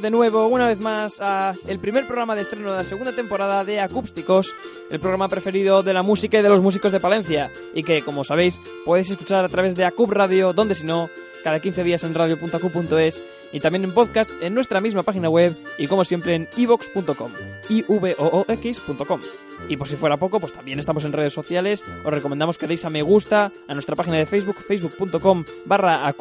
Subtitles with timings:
[0.00, 3.64] De nuevo una vez más a el primer programa de estreno de la segunda temporada
[3.64, 4.54] de Acústicos,
[4.90, 8.24] el programa preferido de la música y de los músicos de Palencia y que, como
[8.24, 11.08] sabéis, podéis escuchar a través de Acup Radio, donde si no,
[11.42, 13.22] cada 15 días en radio.acup.es
[13.52, 17.32] y también en podcast en nuestra misma página web y como siempre en ivox.com,
[17.68, 19.20] ivoox.com.
[19.68, 21.84] Y por si fuera poco, pues también estamos en redes sociales.
[22.04, 26.12] Os recomendamos que deis a me gusta a nuestra página de Facebook, facebook.com barra.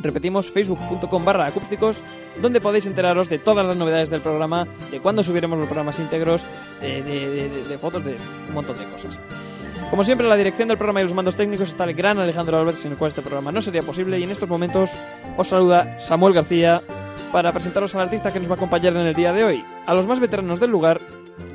[0.00, 1.98] Repetimos, facebook.com barra acústicos,
[2.40, 6.42] donde podéis enteraros de todas las novedades del programa, de cuándo subiremos los programas íntegros,
[6.80, 8.16] de, fotos, de
[8.48, 9.18] un montón de cosas.
[9.90, 12.80] Como siempre, la dirección del programa y los mandos técnicos está el gran Alejandro Álvarez,
[12.80, 14.18] sin el cual este programa no sería posible.
[14.18, 14.90] Y en estos momentos
[15.36, 16.82] os saluda Samuel García
[17.32, 19.64] para presentaros al artista que nos va a acompañar en el día de hoy.
[19.86, 21.00] A los más veteranos del lugar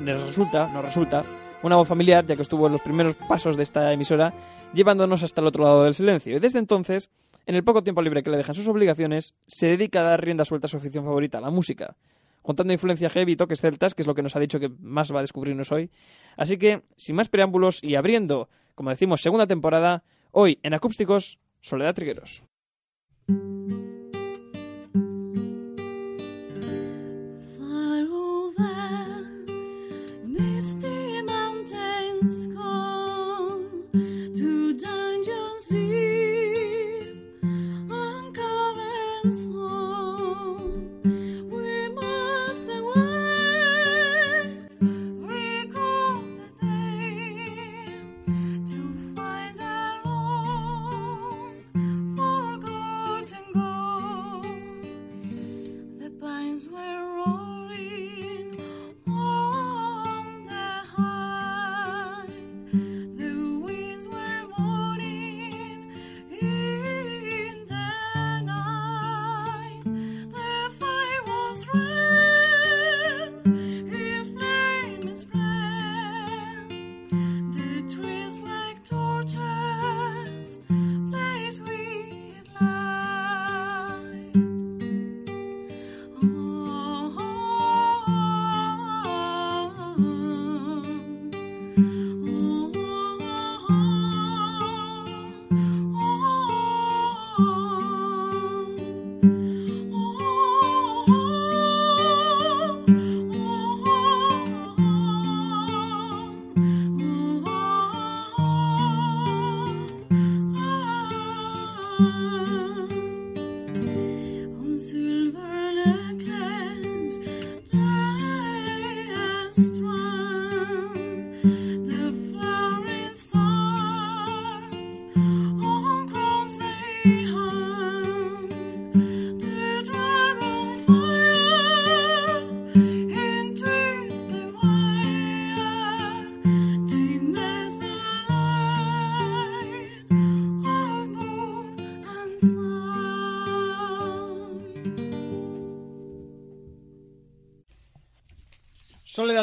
[0.04, 1.24] les resulta, nos resulta,
[1.64, 4.34] una voz familiar, ya que estuvo en los primeros pasos de esta emisora,
[4.74, 6.38] llevándonos hasta el otro lado del silencio.
[6.38, 7.10] Y desde entonces,
[7.46, 10.46] en el poco tiempo libre que le dejan sus obligaciones, se dedica a dar rienda
[10.46, 11.96] suelta a su afición favorita, la música
[12.42, 15.14] juntando influencia heavy y toques celtas, que es lo que nos ha dicho que más
[15.14, 15.90] va a descubrirnos hoy.
[16.38, 21.94] Así que, sin más preámbulos y abriendo, como decimos, segunda temporada, hoy en Acústicos, Soledad
[21.94, 22.44] Trigueros.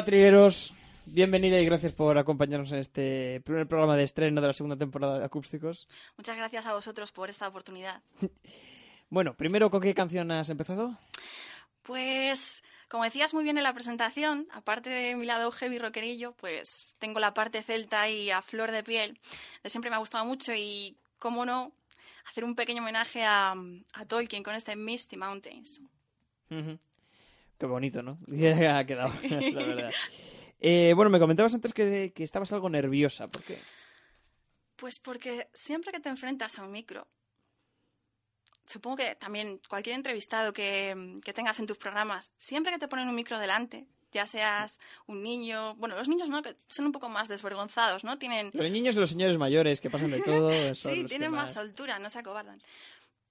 [0.09, 0.73] Trigueros,
[1.05, 5.19] bienvenida y gracias por acompañarnos en este primer programa de estreno de la segunda temporada
[5.19, 5.87] de Acústicos.
[6.17, 8.01] Muchas gracias a vosotros por esta oportunidad.
[9.11, 10.97] Bueno, primero, ¿con qué canción has empezado?
[11.83, 16.95] Pues, como decías muy bien en la presentación, aparte de mi lado heavy rockerillo, pues
[16.99, 19.19] tengo la parte celta y a flor de piel.
[19.63, 21.73] De siempre me ha gustado mucho y, cómo no,
[22.31, 23.55] hacer un pequeño homenaje a,
[23.93, 25.83] a Tolkien con este Misty Mountains.
[27.59, 28.19] Qué bonito, ¿no?
[28.29, 29.91] ha quedado, la verdad.
[30.61, 33.27] Eh, bueno, me comentabas antes que, que estabas algo nerviosa.
[33.27, 33.59] ¿Por qué?
[34.77, 37.07] Pues porque siempre que te enfrentas a un micro,
[38.65, 43.09] supongo que también cualquier entrevistado que, que tengas en tus programas, siempre que te ponen
[43.09, 47.09] un micro delante, ya seas un niño, bueno, los niños no, que son un poco
[47.09, 48.19] más desvergonzados, ¿no?
[48.19, 50.51] Tienen, Los niños y los señores mayores que pasan de todo.
[50.75, 52.61] sí, tienen más soltura, no se acobardan.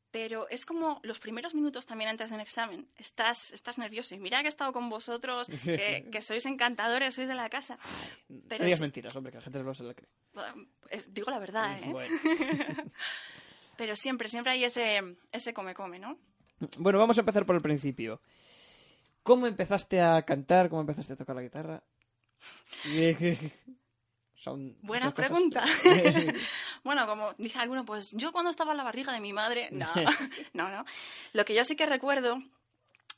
[0.10, 2.88] Pero es como los primeros minutos también antes de un examen.
[2.98, 4.16] Estás, estás nervioso.
[4.16, 7.78] Y mira que he estado con vosotros, que, que sois encantadores, sois de la casa.
[8.48, 10.10] Pero no digas es- mentiras, hombre, que la gente no se la cree.
[11.10, 11.90] digo la verdad, ¿eh?
[11.92, 12.18] Bueno.
[13.78, 16.18] Pero siempre, siempre hay ese, ese come-come, ¿no?
[16.80, 18.22] Bueno, vamos a empezar por el principio.
[19.24, 20.70] ¿Cómo empezaste a cantar?
[20.70, 21.84] ¿Cómo empezaste a tocar la guitarra?
[24.36, 25.66] Son Buena pregunta.
[26.84, 29.88] Bueno, como dice alguno, pues yo cuando estaba en la barriga de mi madre, no,
[30.54, 30.86] no, no.
[31.34, 32.42] Lo que yo sí que recuerdo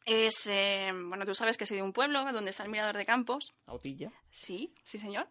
[0.05, 3.05] es, eh, bueno, tú sabes que soy de un pueblo donde está el Mirador de
[3.05, 3.53] Campos.
[3.67, 4.11] Autilla.
[4.31, 5.27] Sí, sí, señor.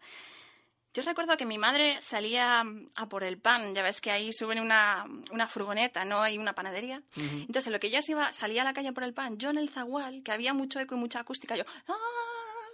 [0.93, 2.63] Yo recuerdo que mi madre salía
[2.95, 6.21] a por el pan, ya ves que ahí suben una, una furgoneta, ¿no?
[6.21, 7.03] Hay una panadería.
[7.15, 9.59] Entonces, lo que ella se iba, salía a la calle por el pan, yo en
[9.59, 11.93] el zagual, que había mucho eco y mucha acústica, yo, ¡ah!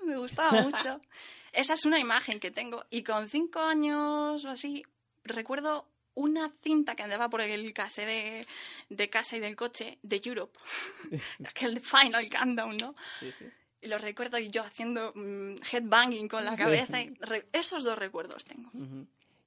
[0.05, 1.01] Me gustaba mucho.
[1.51, 2.85] Esa es una imagen que tengo.
[2.89, 4.83] Y con cinco años o así,
[5.25, 8.45] recuerdo una cinta que andaba por el case de,
[8.89, 10.57] de casa y del coche de Europe.
[11.45, 12.95] Aquel Final Countdown, ¿no?
[13.19, 13.45] Sí, sí.
[13.81, 16.63] Y lo recuerdo yo haciendo mm, headbanging con la Sí.
[16.63, 17.01] cabeza.
[17.01, 17.13] y
[17.51, 18.71] esos dos recuerdos tengo.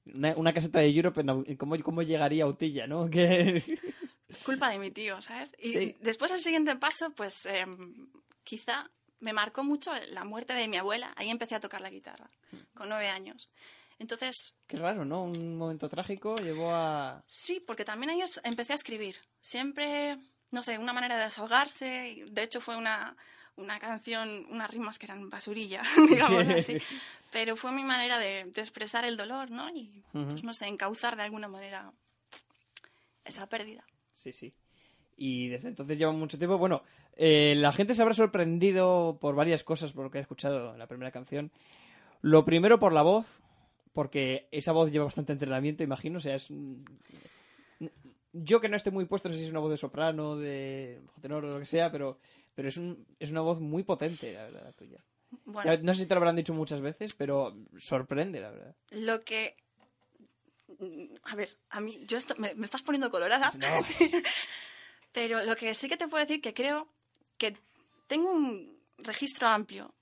[0.07, 1.25] Una, una caseta de Europe,
[1.57, 3.09] ¿cómo, ¿cómo llegaría a Autilla, no?
[3.11, 3.65] Que...
[4.45, 5.53] Culpa de mi tío, ¿sabes?
[5.59, 8.09] Y después el siguiente paso, pues em,
[8.45, 8.91] quizá
[9.21, 11.13] me marcó mucho la muerte de mi abuela.
[11.17, 12.31] Ahí empecé a tocar la guitarra,
[12.75, 13.51] con nueve años.
[13.99, 15.25] Entonces, Qué raro, ¿no?
[15.25, 17.25] Un momento trágico llevó a...
[17.27, 19.17] sí, porque también ahí empecé a escribir.
[19.41, 20.19] Siempre,
[20.51, 22.25] no sé, una manera de desahogarse.
[22.31, 23.17] De hecho, fue una,
[23.57, 26.79] una canción, unas rimas que eran basurilla, digamos así.
[27.33, 29.69] Pero fue mi manera de, de expresar el dolor, ¿no?
[29.71, 30.29] Y, Ujú.
[30.29, 31.93] pues no sé, encauzar de alguna manera
[33.25, 33.85] esa pérdida.
[34.13, 34.51] Sí, sí.
[35.17, 36.57] Y desde entonces lleva mucho tiempo.
[36.57, 36.83] Bueno,
[37.17, 40.79] eh, la gente se habrá sorprendido por varias cosas por lo que he escuchado en
[40.79, 41.51] la primera canción.
[42.23, 43.27] Lo primero por la voz,
[43.93, 46.19] porque esa voz lleva bastante entrenamiento, imagino.
[46.19, 46.49] O sea, es.
[48.33, 51.01] Yo que no estoy muy puesto, no sé si es una voz de soprano, de
[51.21, 52.19] tenor o lo que sea, pero,
[52.55, 55.03] pero es, un, es una voz muy potente, la verdad, la tuya.
[55.45, 58.77] Bueno, Ya, no sé si te lo habrán dicho muchas veces, pero sorprende, la verdad.
[58.91, 59.57] lo que...
[61.25, 63.67] A ver, a mí, yo esto- me, me estás poniendo colorada, No.
[65.13, 66.87] pero lo que sí que te puedo decir que creo
[67.39, 67.57] que
[68.07, 69.95] tengo un registro amplio.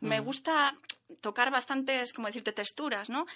[0.00, 0.74] Me gusta
[1.20, 3.26] tocar bastantes, como decirte, texturas, ¿no?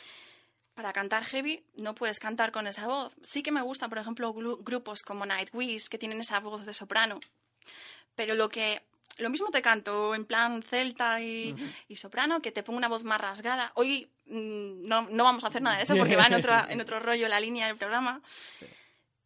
[0.75, 3.15] Para cantar heavy no puedes cantar con esa voz.
[3.23, 6.73] Sí que me gustan, por ejemplo, gru- grupos como Nightwish que tienen esa voz de
[6.75, 7.21] soprano.
[8.15, 8.83] Pero lo que
[9.19, 11.55] lo mismo te canto en plan celta y,
[11.89, 13.71] y soprano que te pongo una voz más rasgada.
[13.75, 16.81] Hoy mm, no, no vamos a hacer nada de eso porque va en otro, en
[16.81, 18.23] otro rollo la línea del programa.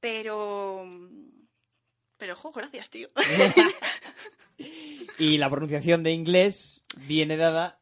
[0.00, 0.84] Pero...
[2.18, 3.08] Pero, jo, gracias, tío.
[5.18, 7.78] Y la pronunciación de inglés viene dada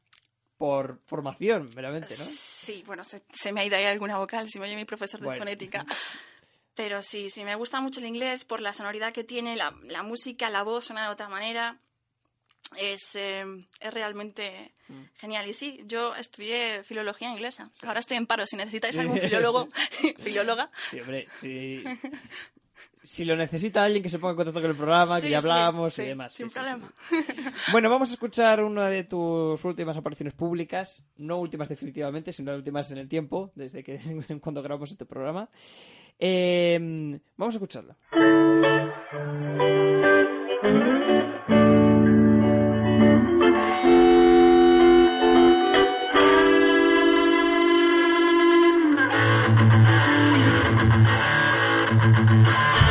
[0.57, 2.25] por formación, meramente, ¿no?
[2.25, 5.21] Sí, bueno, se, se me ha ido ahí alguna vocal, si me oye mi profesor
[5.21, 5.39] de Bueno.
[5.41, 5.85] fonética.
[6.77, 10.03] Pero sí, sí, me gusta mucho el inglés por la sonoridad que tiene, la, la
[10.03, 11.79] música, la voz suena de otra manera.
[12.77, 13.45] Es, eh,
[13.81, 15.03] es realmente Mm.
[15.17, 15.49] genial.
[15.49, 17.71] Y sí, yo estudié filología inglesa.
[17.85, 18.45] Ahora estoy en paro.
[18.47, 19.69] Si necesitáis algún filólogo,
[20.21, 21.85] filóloga, Sí, hombre, sí.
[23.05, 25.39] Si lo necesita alguien que se ponga en contacto con el programa, Sí, que ya
[25.39, 26.33] hablamos sí, y demás.
[26.33, 26.91] sin problema.
[27.71, 32.91] Bueno, vamos a escuchar una de tus últimas apariciones públicas, no últimas definitivamente, sino últimas
[32.93, 34.01] en el tiempo, desde que
[34.41, 35.51] cuando grabamos este programa.
[36.19, 37.97] Eh, vamos a escucharla.
[52.05, 52.84] Esto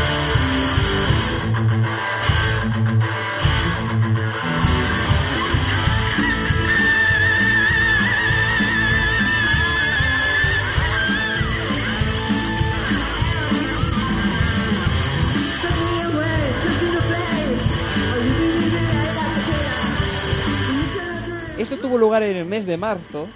[21.94, 23.28] tuvo lugar en el mes de marzo,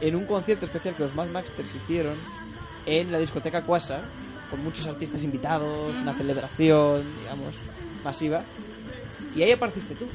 [0.00, 2.14] en un concierto especial que los Mad Maxters hicieron
[2.86, 4.02] en la discoteca Quasar,
[4.50, 7.54] con muchos artistas invitados, una celebración, digamos,
[8.02, 8.42] masiva.
[9.36, 10.08] Y ahí apareciste tú.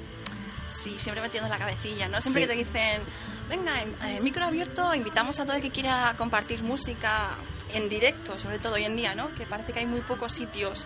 [0.69, 2.19] Sí, siempre metiendo la cabecilla, ¿no?
[2.19, 2.48] Siempre Sí.
[2.50, 3.01] que te dicen,
[3.50, 7.29] venga, en- micro abierto, invitamos a todo el que quiera compartir música
[7.74, 9.33] en directo, sobre todo hoy en día, ¿no?
[9.36, 10.83] Que parece que hay muy pocos sitios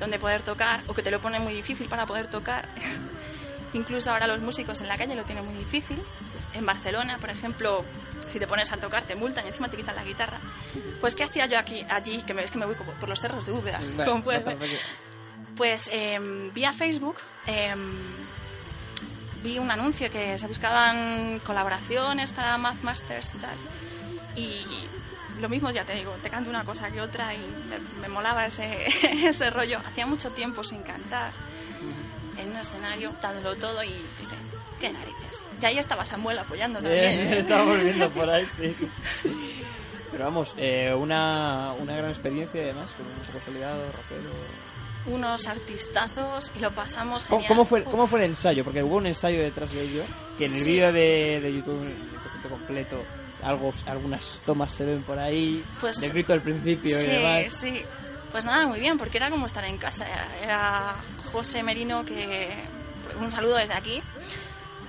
[0.00, 2.66] donde poder tocar o que te lo ponen muy difícil para poder tocar.
[3.74, 6.00] Incluso ahora los músicos en la calle lo tienen muy difícil.
[6.54, 7.84] En Barcelona, por ejemplo,
[8.32, 10.38] si te pones a tocar te multan y encima te quitan la guitarra.
[11.00, 12.22] Pues, ¿qué hacía yo aquí, allí?
[12.22, 14.44] Que me, es que me voy por, por los cerros de Úbeda, Vale, como puedes
[14.44, 14.56] ver.
[14.56, 14.84] perfecto.
[15.56, 16.18] Pues eh,
[16.52, 17.16] vía Facebook
[17.46, 17.74] eh,
[19.42, 23.56] vi un anuncio que se buscaban colaboraciones para Math Masters y tal.
[24.36, 24.64] Y
[25.40, 28.46] lo mismo, ya te digo, te canto una cosa que otra y me, me molaba
[28.46, 28.86] ese,
[29.26, 29.78] ese rollo.
[29.86, 31.32] Hacía mucho tiempo sin cantar
[32.38, 34.36] en un escenario, dándolo todo y dije,
[34.80, 35.44] qué narices.
[35.60, 37.04] Y ahí estaba Samuel apoyando también.
[37.04, 37.38] ¿eh?
[37.40, 38.74] estábamos viendo por ahí, sí.
[40.10, 44.30] Pero vamos, eh, una, una gran experiencia además, con un consolidado, rockero.
[45.06, 47.48] Unos artistazos y lo pasamos ¿Cómo, genial.
[47.48, 47.88] cómo fue, Uf.
[47.90, 48.64] ¿Cómo fue el ensayo?
[48.64, 50.02] Porque hubo un ensayo detrás de ello,
[50.38, 50.70] que en el Sí.
[50.70, 51.82] vídeo de, de YouTube,
[52.42, 53.02] el completo,
[53.42, 57.52] algo, algunas tomas se ven por ahí, Pues- de grito al principio y Sí, demás.
[57.52, 57.82] sí.
[58.30, 60.06] Pues nada, muy bien, porque era como estar en casa.
[60.42, 60.94] Era
[61.34, 62.48] José Merino que,
[63.20, 64.00] un saludo desde aquí,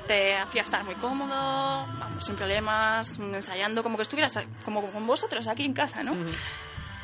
[0.05, 5.47] te hacía estar muy cómodo, vamos, sin problemas, ensayando como que estuvieras como con vosotros
[5.47, 6.11] aquí en casa, ¿no?
[6.11, 6.29] Ujú.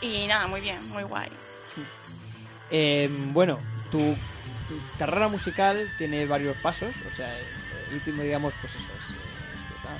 [0.01, 1.29] Y nada, muy bien, muy guay.
[2.69, 3.57] Eh, bueno,
[3.89, 4.15] tu,
[4.99, 8.85] carrera musical tiene varios pasos, o sea, el, último, digamos, pues eso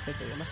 [0.06, 0.46] es, y demás.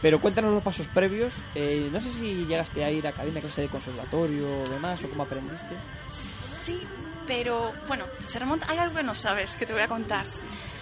[0.00, 1.34] Pero cuéntanos los pasos previos.
[1.56, 5.10] Eh, no sé si llegaste a ir a academia, clase de conservatorio o demás, o
[5.10, 5.74] cómo aprendiste.
[6.10, 6.86] Sí,
[7.28, 8.66] pero bueno, se remonta.
[8.68, 10.24] Hay algo que no sabes que te voy a contar.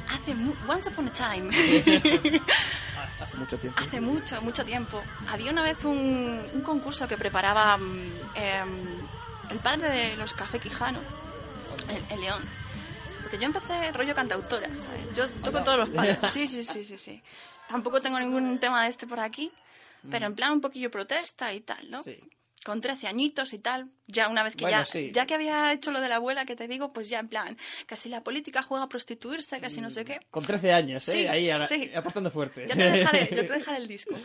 [0.09, 1.51] Hace mu- once upon a time.
[1.55, 2.41] Hace
[3.37, 3.81] mucho tiempo.
[3.81, 5.03] Hace mucho, mucho tiempo.
[5.29, 7.77] Había una vez un, un concurso que preparaba
[8.35, 8.85] em,
[9.51, 11.01] el padre de los Café Quijano,
[11.89, 12.43] el, el León.
[13.23, 15.15] Porque yo empecé rollo cantautora, ¿sabes?
[15.17, 16.19] Yo toco todos los palos.
[16.33, 17.23] Sí, sí, sí, sí, sí.
[17.69, 19.51] Tampoco tengo ningún tema de este por aquí,
[20.09, 22.05] pero en plan un poquillo protesta y tal, ¿no?
[22.05, 22.17] Sí.
[22.67, 25.11] Con 13 añitos y tal, ya una vez que Bueno, ya, sí.
[25.13, 27.57] ya que había hecho lo de la abuela que te digo, pues ya en plan,
[27.87, 30.19] casi la política juega a prostituirse, casi no sé qué.
[30.33, 31.13] Con 13 años, ¿eh?
[31.13, 31.93] Sí, Ahí a- sí.
[31.95, 32.67] apostando fuerte.
[32.69, 34.15] Ya te dejaré, ya te dejaré el disco.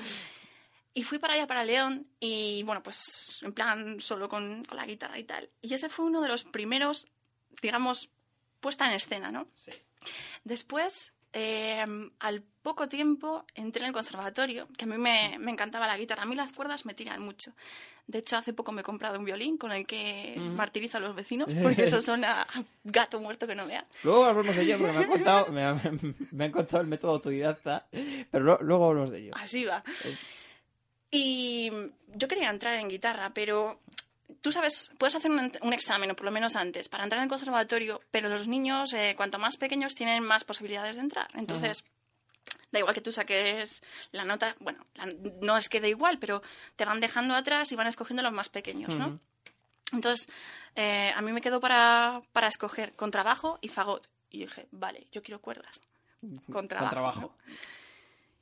[0.94, 4.86] Y fui para allá, para León, y bueno, pues en plan solo con, con la
[4.86, 5.50] guitarra y tal.
[5.62, 7.08] Y ese fue uno de los primeros,
[7.62, 8.10] digamos,
[8.60, 9.48] puesta en escena, ¿no?
[9.54, 9.72] Sí.
[10.44, 11.86] Después, eh,
[12.20, 16.24] al poco tiempo, entré en el conservatorio, que a mí me, me encantaba la guitarra.
[16.24, 17.54] A mí las cuerdas me tiran mucho.
[18.08, 21.16] De hecho, hace poco me he comprado un violín con el que martirizo a los
[21.16, 23.86] vecinos, porque eso suena a gato muerto que no veas.
[24.04, 27.12] Luego hablamos de ello porque me han contado, me, han- me han contado el método
[27.12, 27.88] autodidacta,
[28.32, 29.32] pero lo- luego hablamos de ello.
[29.36, 29.84] Así va.
[31.10, 31.70] Y
[32.16, 33.80] yo quería entrar en guitarra, pero
[34.42, 37.30] tú sabes, puedes hacer un examen, o por lo menos antes, para entrar en el
[37.30, 41.28] conservatorio, pero los niños, eh, cuanto más pequeños, tienen más posibilidades de entrar.
[41.36, 41.84] Entonces,
[42.72, 43.82] da igual que tú saques
[44.12, 45.08] la nota, bueno, la-
[45.42, 46.42] no es que da igual, pero
[46.76, 49.20] te van dejando atrás y van escogiendo los más pequeños, ¿no?
[49.94, 50.28] Entonces,
[50.76, 54.08] eh, a mí me quedó para, para escoger contrabajo y fagot.
[54.30, 55.82] Y dije, vale, yo quiero cuerdas.
[56.52, 56.94] Contrabajo.
[56.96, 57.22] trabajo.
[57.22, 57.54] ¿no?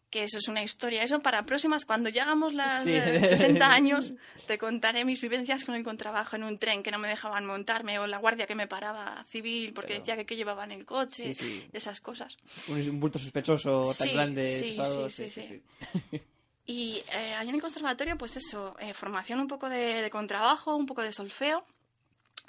[0.10, 1.04] Que eso es una historia.
[1.04, 2.94] Eso para próximas, cuando llegamos las Sí.
[2.94, 4.14] eh, 60 años,
[4.48, 8.00] te contaré mis vivencias con el contrabajo en un tren que no me dejaban montarme
[8.00, 10.86] o la guardia que me paraba civil porque Pero- decía que qué llevaba en el
[10.86, 11.70] coche, Sí, sí.
[11.74, 12.38] esas cosas.
[12.68, 15.10] Un, bulto sospechoso tan grande, pesado.
[15.12, 16.22] sí, sí, sí.
[16.66, 20.76] Y eh, allí en el conservatorio, pues eso, eh, formación un poco de, de contrabajo,
[20.76, 21.66] un poco de solfeo,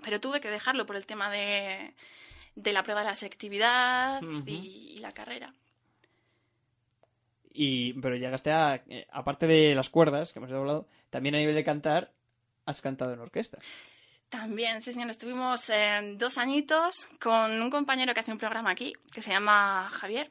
[0.02, 1.94] pero tuve que dejarlo por el tema de,
[2.54, 5.52] de la prueba de la selectividad y la carrera.
[7.52, 11.54] Y, pero llegaste a, eh, aparte de las cuerdas que hemos hablado, también a nivel
[11.54, 12.12] de cantar,
[12.66, 13.58] has cantado en orquesta.
[14.28, 18.92] También, sí, señor, estuvimos eh, dos añitos con un compañero que hace un programa aquí,
[19.12, 20.30] que se llama Javier.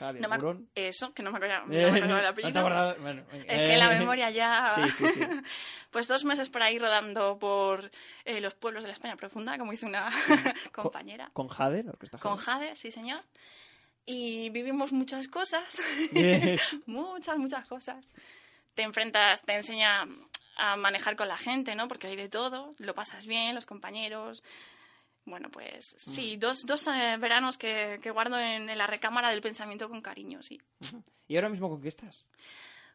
[0.00, 0.66] Javier No me.
[0.74, 2.96] Eso, que no me acuerdo, no Eh, me acuerdo del ¿no te apellido.
[3.00, 3.22] Bueno.
[3.46, 4.72] Es que la Eh, memoria ya...
[4.74, 5.20] Sí, sí, sí.
[5.92, 7.90] Pues dos meses por ahí rodando por
[8.24, 10.10] eh, los pueblos de la España profunda, como hizo una
[10.72, 11.30] compañera.
[11.32, 13.22] Con Jade, la orquesta Con Jade, sí señor.
[14.06, 15.80] Y vivimos muchas cosas,
[16.86, 18.06] muchas, muchas cosas.
[18.74, 20.06] Te enfrentas, te enseña
[20.56, 21.88] a manejar con la gente, ¿no?
[21.88, 24.44] Porque hay de todo, lo pasas bien, los compañeros.
[25.24, 29.42] Bueno, pues sí, dos, dos eh, veranos que, que guardo en, en la recámara del
[29.42, 30.60] pensamiento con cariño, sí.
[31.26, 32.24] ¿Y ahora mismo con qué estás?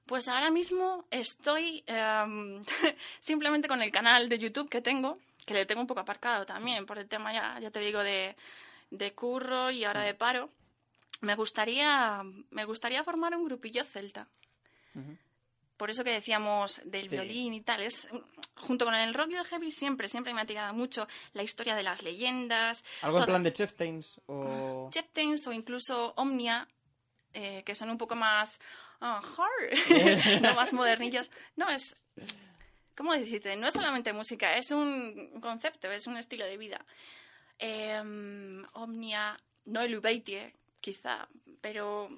[0.05, 2.61] Pues ahora mismo estoy em,
[3.19, 6.85] simplemente con el canal de YouTube que tengo, que le tengo un poco aparcado también
[6.85, 8.35] por el tema, ya, ya te digo, de,
[8.89, 10.49] de curro y ahora de paro.
[11.21, 14.27] Me gustaría, me gustaría formar un grupillo celta.
[15.77, 17.15] Por eso que decíamos del Sí.
[17.15, 17.81] violín y tal.
[17.81, 18.07] Es,
[18.55, 21.75] junto con el rock y el heavy siempre, siempre me ha tirado mucho la historia
[21.75, 22.83] de las leyendas.
[23.01, 24.89] ¿Algo en plan de Chieftains o...?
[24.91, 26.67] Chieftains o incluso Omnia,
[27.33, 28.59] eh, que son un poco más
[28.99, 29.71] ah, hard,
[30.43, 31.31] no más modernillos.
[31.55, 31.95] No, es.
[32.95, 33.55] ¿Cómo decirte?
[33.55, 36.85] No es solamente música, es un concepto, es un estilo de vida.
[37.57, 41.27] Em, Omnia, no el Ubeitie, quizá,
[41.61, 42.09] pero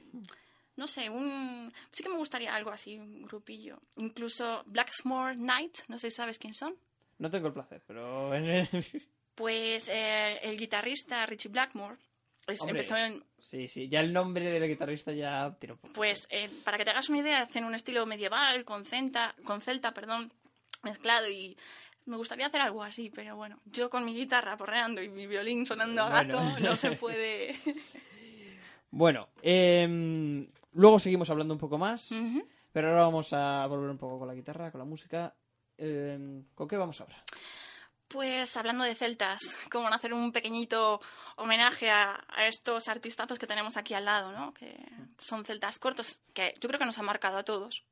[0.76, 3.80] no sé, un sí que me gustaría algo así, un grupillo.
[3.98, 6.76] Incluso Blacksmore Night, no sé si sabes quién son.
[7.20, 8.32] No tengo el placer, pero...
[9.36, 11.98] Pues eh, el guitarrista Richie Blackmore
[12.48, 12.82] es- Hombre.
[12.82, 15.94] empezó en, Sí, sí, ya el nombre del guitarrista ya tiro poco.
[15.94, 19.60] Pues eh, para que te hagas una idea, hacen un estilo medieval con celta, con
[19.62, 20.32] celta, perdón,
[20.82, 21.58] mezclado y
[22.06, 25.66] me gustaría hacer algo así, pero bueno, yo con mi guitarra porreando y mi violín
[25.66, 26.38] sonando a Bueno.
[26.38, 27.56] gato no se puede.
[28.96, 32.14] Bueno, em, luego seguimos hablando un poco más,
[32.72, 35.34] pero ahora vamos a volver un poco con la guitarra, con la música.
[35.76, 37.16] Em, ¿Con qué vamos ahora?
[38.08, 41.02] Pues hablando de celtas, cómo no hacer un pequeñito
[41.38, 44.54] homenaje a, a estos artistazos que tenemos aquí al lado, ¿no?
[44.54, 44.78] Que
[45.18, 47.84] son celtas cortos, que yo creo que nos han marcado a todos.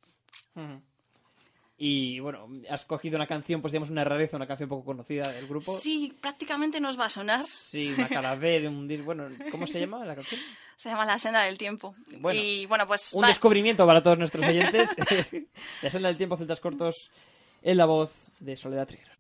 [1.84, 5.48] Y bueno, has cogido una canción, pues digamos una rareza, una canción poco conocida del
[5.48, 5.76] grupo.
[5.76, 7.44] Sí, prácticamente nos va a sonar.
[7.48, 9.06] Sí, una cara B de un disco.
[9.06, 10.40] Bueno, ¿cómo se llama la canción?
[10.78, 11.96] Se llama La senda del tiempo.
[12.20, 14.96] Bueno, y bueno, pues Un va- descubrimiento para todos nuestros oyentes.
[15.82, 17.10] la senda del tiempo, celtas cortos,
[17.64, 19.18] en la voz de Soledad Trigueros.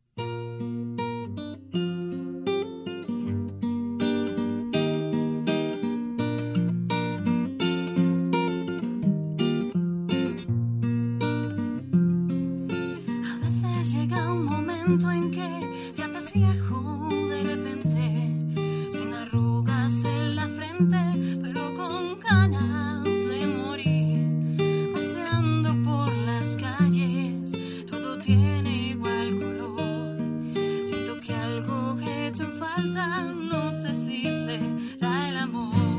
[32.32, 35.91] Hecho falta, no sé si será el amor.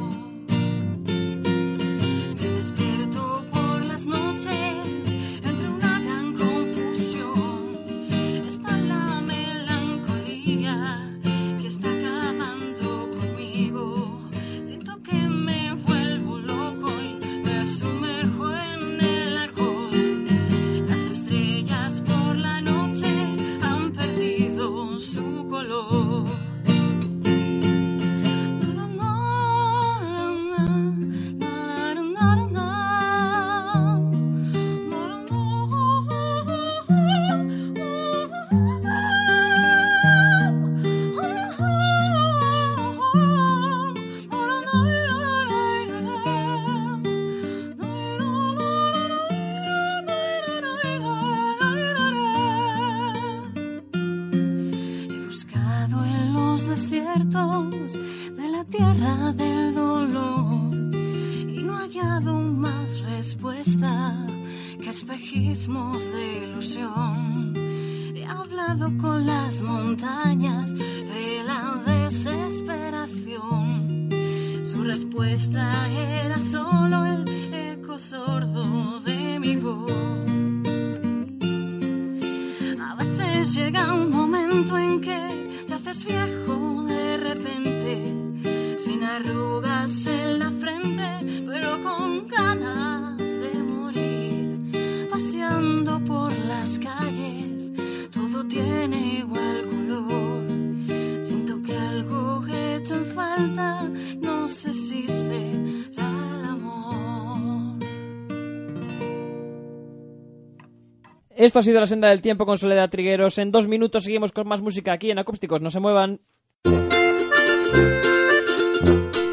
[111.42, 113.36] Esto ha sido la senda del tiempo con Soledad Trigueros.
[113.38, 115.60] En dos minutos seguimos con más música aquí en Acústicos.
[115.60, 116.20] No se muevan.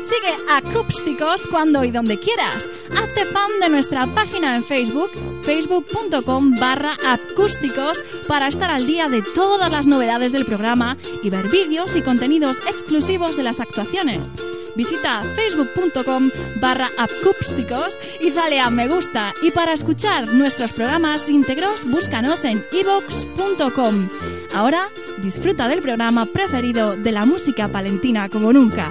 [0.02, 2.68] Sigue Acústicos cuando y donde quieras.
[2.98, 5.12] Hazte fan de nuestra página en Facebook,
[5.44, 11.48] facebook.com barra acústicos, para estar al día de todas las novedades del programa y ver
[11.50, 14.34] vídeos y contenidos exclusivos de las actuaciones.
[14.80, 19.34] Visita facebook.com barra acústicos y dale a me gusta.
[19.42, 24.08] Y para escuchar nuestros programas íntegros, búscanos en ivox.com.
[24.56, 24.88] Ahora
[25.18, 28.90] disfruta del programa preferido de la música palentina como nunca.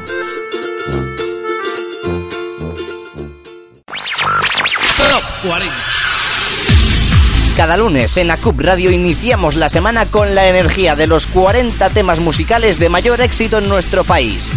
[4.98, 5.74] Top 40.
[7.57, 12.20] Cada lunes en ACUP Radio iniciamos la semana con la energía de los 40 temas
[12.20, 14.53] musicales de mayor éxito en nuestro país.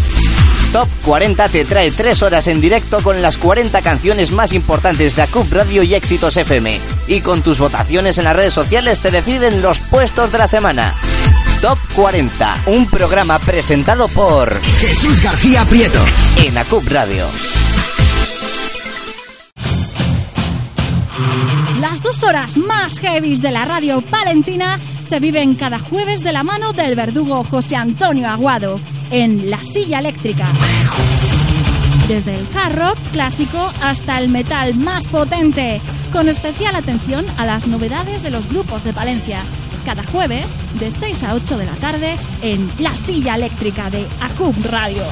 [0.71, 5.23] Top 40 te trae 3 horas en directo con las 40 canciones más importantes de
[5.23, 6.79] ACUP Radio y Éxitos FM.
[7.07, 10.95] Y con tus votaciones en las redes sociales se deciden los puestos de la semana.
[11.62, 16.03] Top 40, un programa presentado por Jesús García Prieto.
[16.38, 17.27] en ACUP Radio.
[21.79, 24.79] Las dos horas más heavies de la radio palentina
[25.12, 30.00] se viven cada jueves de la mano del verdugo José Antonio Aguado en La Silla
[30.00, 30.47] Eléctrica.
[32.08, 35.82] desde el hard rock clásico hasta el metal más potente,
[36.13, 39.39] con especial atención a las novedades de los grupos de Palencia.
[39.84, 40.47] Cada jueves,
[40.80, 45.04] de 6 a 8 de la tarde, en La Silla Eléctrica de ACUB Radio.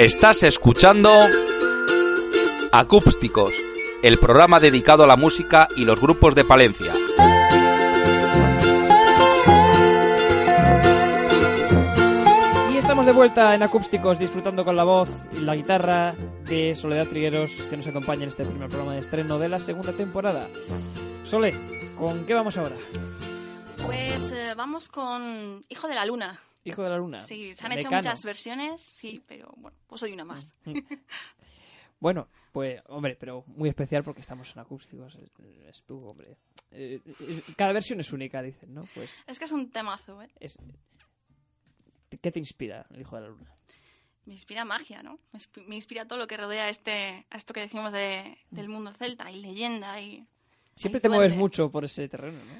[0.00, 1.12] Estás escuchando
[2.72, 3.52] Acústicos,
[4.02, 6.94] el programa dedicado a la música y los grupos de Palencia.
[12.72, 16.14] Y estamos de vuelta en Acústicos disfrutando con la voz y la guitarra
[16.48, 19.92] de Soledad Trigueros que nos acompaña en este primer programa de estreno de la segunda
[19.92, 20.48] temporada.
[21.24, 21.52] Sole,
[21.98, 22.76] ¿con qué vamos ahora?
[23.84, 26.40] Pues eh, vamos con Hijo de la Luna.
[26.64, 27.18] Hijo de la Luna.
[27.20, 30.52] Sí, se han hecho muchas versiones, sí, pero bueno, pues soy una más.
[31.98, 35.16] Bueno, pues, hombre, pero muy especial porque estamos en acústicos.
[35.16, 35.30] Es,
[35.68, 36.38] es tú, hombre.
[36.70, 38.84] Eh, es- cada versión es única, dicen, ¿no?
[38.94, 40.30] Pues, Es que es un temazo, ¿eh?
[40.40, 40.56] es,
[42.22, 43.54] ¿qué te inspira el Hijo de la Luna?
[44.24, 45.18] Me inspira magia, ¿no?
[45.32, 48.68] Me inspi- me inspira todo lo que rodea este, a esto que decimos de- del
[48.70, 49.26] mundo celta.
[49.26, 50.26] Hay leyenda, hay...
[50.76, 52.54] Siempre te mueves mucho por ese terreno, ¿no?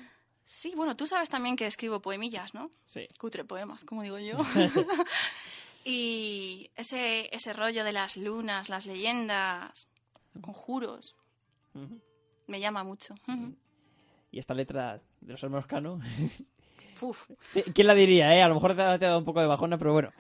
[0.53, 2.73] Sí, bueno, tú sabes también que escribo poemillas, ¿no?
[2.85, 3.07] Sí.
[3.21, 4.37] Cutre poemas, como digo yo.
[5.85, 9.87] y ese, ese rollo de las lunas, las leyendas,
[10.41, 11.15] conjuros,
[12.49, 13.15] me llama mucho.
[14.33, 16.01] Y esta letra de los hermanos Cano.
[17.01, 17.31] Uf.
[17.73, 18.43] ¿Quién la diría, eh?
[18.43, 20.11] A lo mejor te ha, te ha dado un poco de bajona, pero bueno.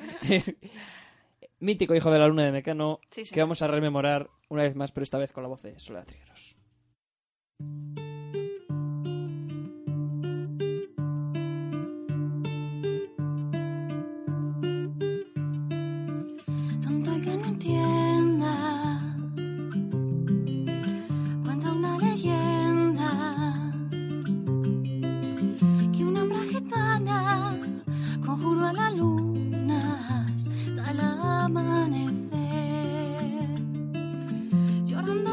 [1.59, 3.35] Mítico hijo de la luna de Mecano, Sí, sí.
[3.35, 6.07] que vamos a rememorar una vez más, pero esta vez con la voz de Soledad
[6.07, 6.55] Trigueros.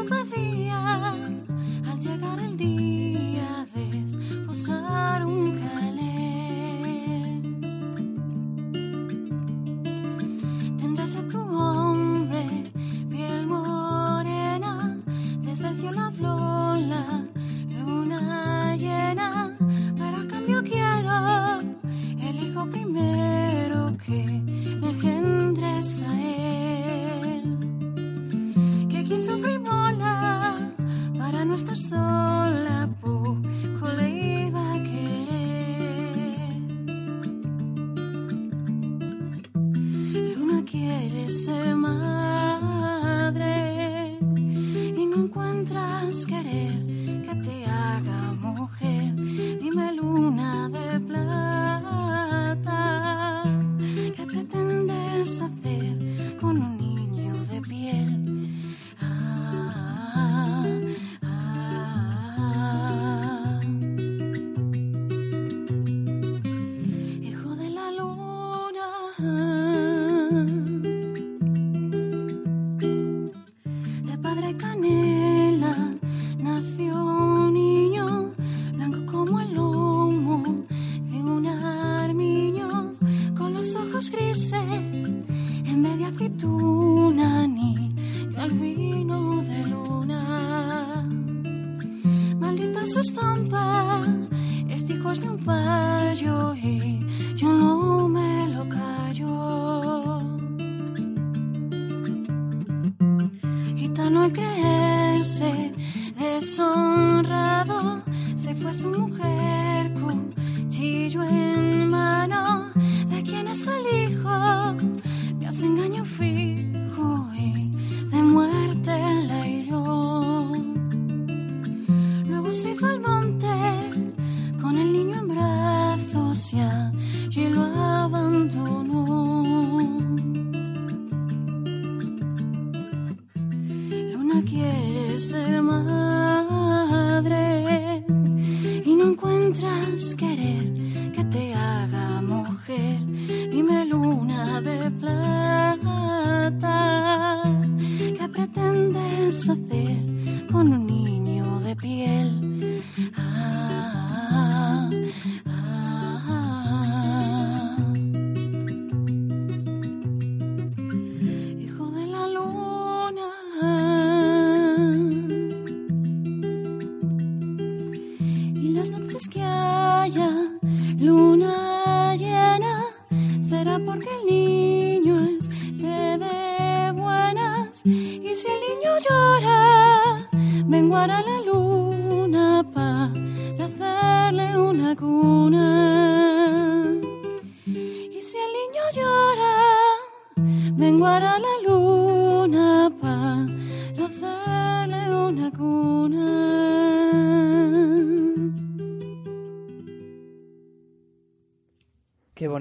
[0.08, 2.77] Pedía al llegar el día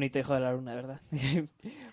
[0.07, 1.01] bonito hijo de la luna, verdad.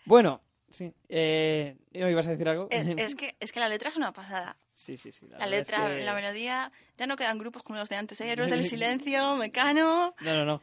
[0.06, 0.92] bueno, sí.
[1.08, 2.68] Eh, ¿me ¿Ibas a decir algo?
[2.70, 4.56] Eh, Es que, es que la letra es una pasada.
[4.74, 5.26] Sí, sí, sí.
[5.28, 8.30] La es letra, que- la melodía, ya no quedan grupos como los de antes, ¿eh?
[8.30, 10.14] Héroes del Silencio, Mecano...
[10.20, 10.62] No, no, no.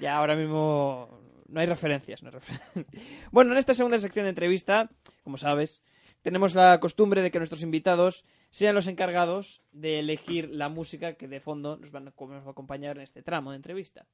[0.00, 1.08] Ya ahora mismo
[1.48, 2.22] no hay referencias.
[2.22, 2.86] No hay refer-
[3.30, 4.90] bueno, en esta segunda sección de entrevista,
[5.22, 5.82] como sabes,
[6.22, 11.28] tenemos la costumbre de que nuestros invitados sean los encargados de elegir la música que
[11.28, 14.06] de fondo nos, van, nos va a acompañar en este tramo de entrevista.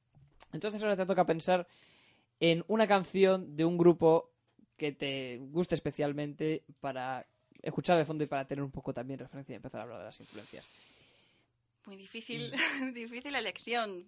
[0.53, 1.67] Entonces ahora te toca pensar
[2.39, 4.31] en una canción de un grupo
[4.77, 7.27] que te guste especialmente para
[7.61, 10.05] escuchar de fondo y para tener un poco también referencia y empezar a hablar de
[10.05, 10.67] las influencias.
[11.85, 12.51] Muy difícil,
[12.93, 14.05] difícil elección.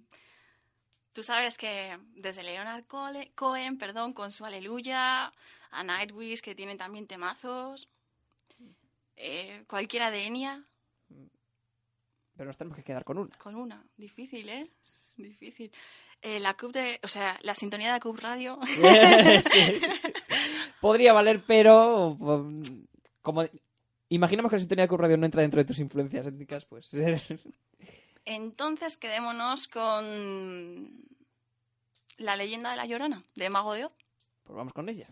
[1.13, 5.33] Tú sabes que desde Leonard Cohen, perdón, con su Aleluya,
[5.71, 7.89] a Nightwish, que tienen también temazos,
[9.17, 10.65] eh, cualquiera de Enya,
[12.37, 13.35] Pero nos tenemos que quedar con una.
[13.37, 13.83] con una.
[13.97, 14.63] Difícil, ¿eh?
[15.17, 15.71] Difícil.
[16.21, 18.59] Eh, la CUP de, o sea, la sintonía de la CUP Radio.
[19.51, 19.81] Sí.
[20.79, 22.61] Podría valer, pero um,
[23.21, 23.43] como
[24.09, 26.91] imaginamos que la sintonía de Club Radio no entra dentro de tus influencias étnicas, pues
[28.25, 31.05] Entonces quedémonos con
[32.17, 33.93] la leyenda de la Llorona, de Mago de Oz.
[34.43, 35.07] pues vamos con ella.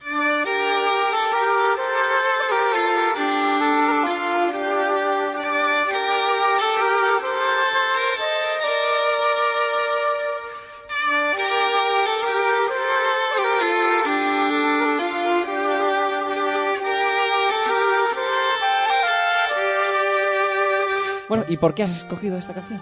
[21.29, 22.81] Bueno, ¿y por qué has escogido esta canción?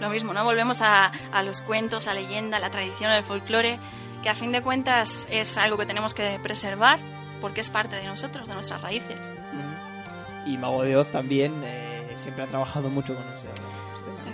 [0.00, 0.44] Lo mismo, ¿no?
[0.44, 3.78] Volvemos a, a los cuentos, la leyenda, la tradición, el folclore,
[4.22, 6.98] que a fin de cuentas es algo que tenemos que preservar
[7.40, 9.18] porque es parte de nosotros, de nuestras raíces.
[10.46, 13.46] Y Mago de Oz también eh, siempre ha trabajado mucho con ese.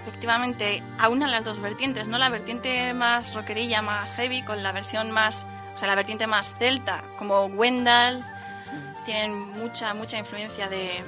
[0.00, 2.18] Efectivamente, aunan las dos vertientes, ¿no?
[2.18, 6.52] La vertiente más rockerilla, más heavy, con la versión más, o sea, la vertiente más
[6.58, 8.22] celta, como Wendell,
[9.04, 11.02] tienen mucha, mucha influencia de,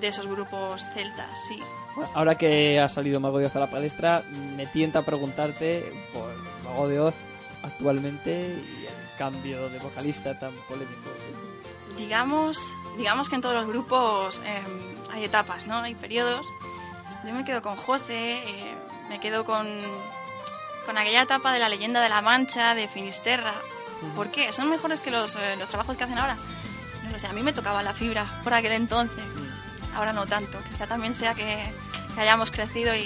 [0.00, 1.60] de esos grupos celtas, sí.
[2.14, 4.22] Ahora que ha salido Mago de Oz a la palestra,
[4.56, 6.34] me tienta preguntarte por
[6.64, 7.14] Mago de Oz
[7.62, 11.10] actualmente y el cambio de vocalista tan polémico.
[11.96, 12.58] digamos,
[12.96, 14.62] digamos que en todos los grupos eh,
[15.12, 15.78] hay etapas, ¿no?
[15.78, 16.46] Hay periodos.
[17.26, 18.74] Yo me quedo con José, eh,
[19.08, 19.66] me quedo con,
[20.86, 23.54] con aquella etapa de la leyenda de la Mancha, de Finisterra.
[24.14, 24.52] ¿Por qué?
[24.52, 26.36] ¿Son mejores que los, eh, los trabajos que hacen ahora?
[27.04, 29.24] No lo sé, a mí me tocaba la fibra por aquel entonces.
[29.98, 30.58] Ahora no tanto.
[30.70, 31.64] Quizá también sea que,
[32.14, 33.04] que hayamos crecido y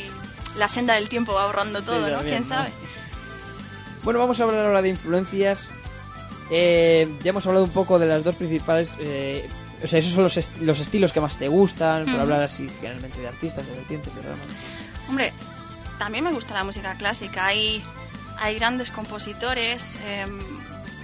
[0.59, 2.17] la senda del tiempo va ahorrando Sí, todo, ¿no?
[2.17, 2.55] también, ¿Quién ¿no?
[2.55, 2.71] sabe?
[4.05, 5.73] Bueno, vamos a hablar ahora de influencias.
[6.51, 8.95] Eh, ya hemos hablado un poco de las dos principales.
[8.99, 9.49] eh,
[9.83, 12.69] o sea, esos son los, est- los estilos que más te gustan, por hablar así
[12.81, 14.39] generalmente de artistas, de vertientes, de ramas.
[15.09, 15.33] Hombre,
[15.99, 17.47] también me gusta la música clásica.
[17.47, 17.83] Hay,
[18.39, 19.97] hay grandes compositores.
[20.05, 20.27] eh,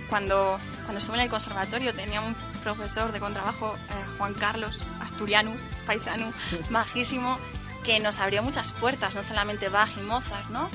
[0.09, 4.79] cuando, cuando estuve en el conservatorio tenía un profesor de contrabajo, eh, Juan Carlos
[5.19, 5.51] Asturiano,
[5.85, 6.33] paisano,
[6.71, 7.39] majísimo,
[7.83, 10.71] que nos abrió muchas puertas, no solamente Bach y Mozart, ¿no?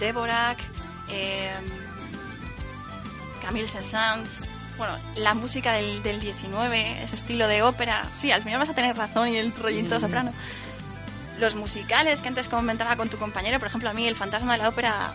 [0.00, 0.58] Dvorak,
[1.08, 1.54] eh,
[3.40, 4.42] Camille Saint-Saëns,
[4.76, 8.02] bueno, la música del, del 19, ese estilo de ópera.
[8.16, 10.32] Sí, al final vas a tener razón y el rollito soprano
[11.38, 14.62] los musicales que antes comentaba con tu compañero, por ejemplo, a mí el fantasma de
[14.62, 15.12] la ópera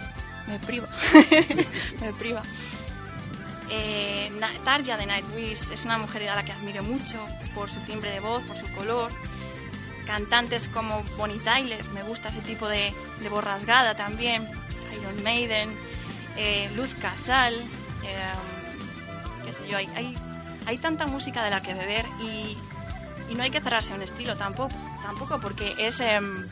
[0.47, 0.87] me priva.
[2.01, 2.41] me priva.
[3.73, 4.29] Eh,
[4.65, 8.19] Tarja de Nightwish es una mujer a la que admiro mucho por su timbre de
[8.19, 9.11] voz, por su color.
[10.05, 14.45] Cantantes como Bonnie Tyler, me gusta ese tipo de, de voz rasgada también.
[14.93, 15.69] Iron Maiden,
[16.35, 18.17] eh, Luz Casal, eh,
[19.45, 20.17] qué sé yo, hay, hay,
[20.65, 22.57] hay tanta música de la que beber y,
[23.35, 26.49] no hay que cerrarse a un estilo tampoco, tampoco porque es em,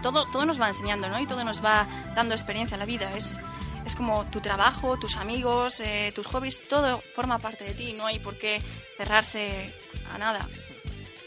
[0.00, 1.18] todo, todo nos va enseñando, ¿no?
[1.18, 3.10] Y todo nos va dando experiencia en la vida.
[3.16, 3.36] Es,
[3.84, 7.92] es como tu trabajo, tus amigos, eh, tus hobbies, todo forma parte de ti.
[7.92, 8.60] No hay por qué
[8.96, 9.72] cerrarse
[10.12, 10.48] a nada.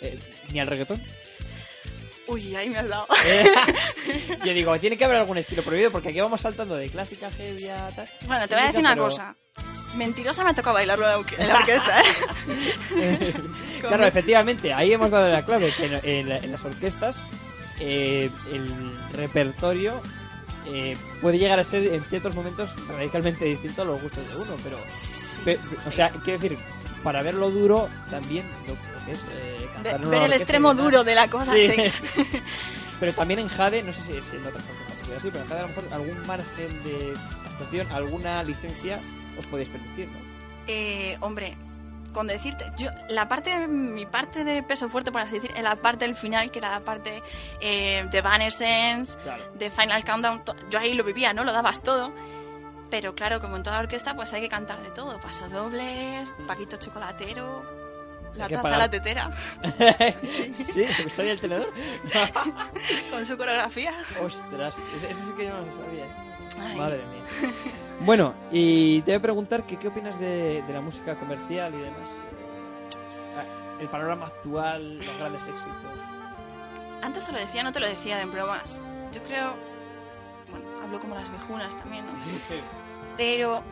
[0.01, 0.19] Eh,
[0.51, 1.01] Ni al reggaetón.
[2.27, 3.07] Uy, ahí me has dado.
[3.27, 3.45] Eh,
[4.45, 7.67] Yo digo, tiene que haber algún estilo prohibido porque aquí vamos saltando de clásica, heavy
[7.69, 8.09] a tal.
[8.27, 9.35] Bueno, te voy a decir una Pero- cosa.
[9.95, 11.05] Mentirosa me toca bailarlo
[11.37, 13.33] en la orquesta, ¿eh?
[13.81, 17.15] Claro, efectivamente, ahí hemos dado la clave, que en, en las orquestas
[17.79, 20.01] eh, el repertorio
[20.67, 24.55] eh, puede llegar a ser en ciertos momentos radicalmente distinto a los gustos de uno,
[24.63, 24.77] pero...
[25.45, 26.57] pe- o sea, quiero decir,
[27.03, 30.73] para ver lo duro, también lo, lo que es eh, cantar Ver, ver el extremo
[30.73, 31.53] duro de la cosa.
[31.53, 31.69] Sí.
[32.99, 35.59] Pero también en Jade, no sé si, si en otras partes así, pero en Jade
[35.59, 37.13] a lo mejor algún margen de
[37.51, 38.99] actuación, alguna licencia
[39.37, 40.17] os podéis permitir, ¿no?
[40.67, 41.57] Eh, hombre,
[42.15, 45.75] con decirte, yo la parte, mi parte de peso fuerte, por así decir, en la
[45.75, 47.21] parte del final, que era la parte
[47.59, 49.43] eh, de Evanescence, Claro.
[49.53, 51.43] de Final Countdown, yo ahí lo vivía, ¿no?
[51.43, 52.11] Lo dabas todo.
[52.89, 55.19] Pero claro, como en toda orquesta, pues hay que cantar de todo.
[55.19, 57.63] Pasodobles, Paquito Chocolatero,
[58.35, 58.79] la taza pagar.
[58.79, 59.31] la tetera,
[60.27, 61.71] sí, sí, ¿soy el tenedor?
[63.11, 63.93] con su coreografía.
[64.21, 66.05] Ostras, ese, ese sí que yo no lo sabía.
[66.59, 66.75] Ay.
[66.77, 67.51] Madre mía.
[68.01, 71.77] Bueno, y te voy a preguntar que, qué opinas de, de la música comercial y
[71.77, 72.09] demás.
[73.37, 75.75] Ah, El panorama actual, los grandes éxitos.
[77.01, 78.79] Antes te lo decía, no te lo decía de bromas.
[79.13, 79.53] Yo creo,
[80.51, 82.13] bueno, hablo como las viejunas también, ¿no?
[83.17, 83.63] Pero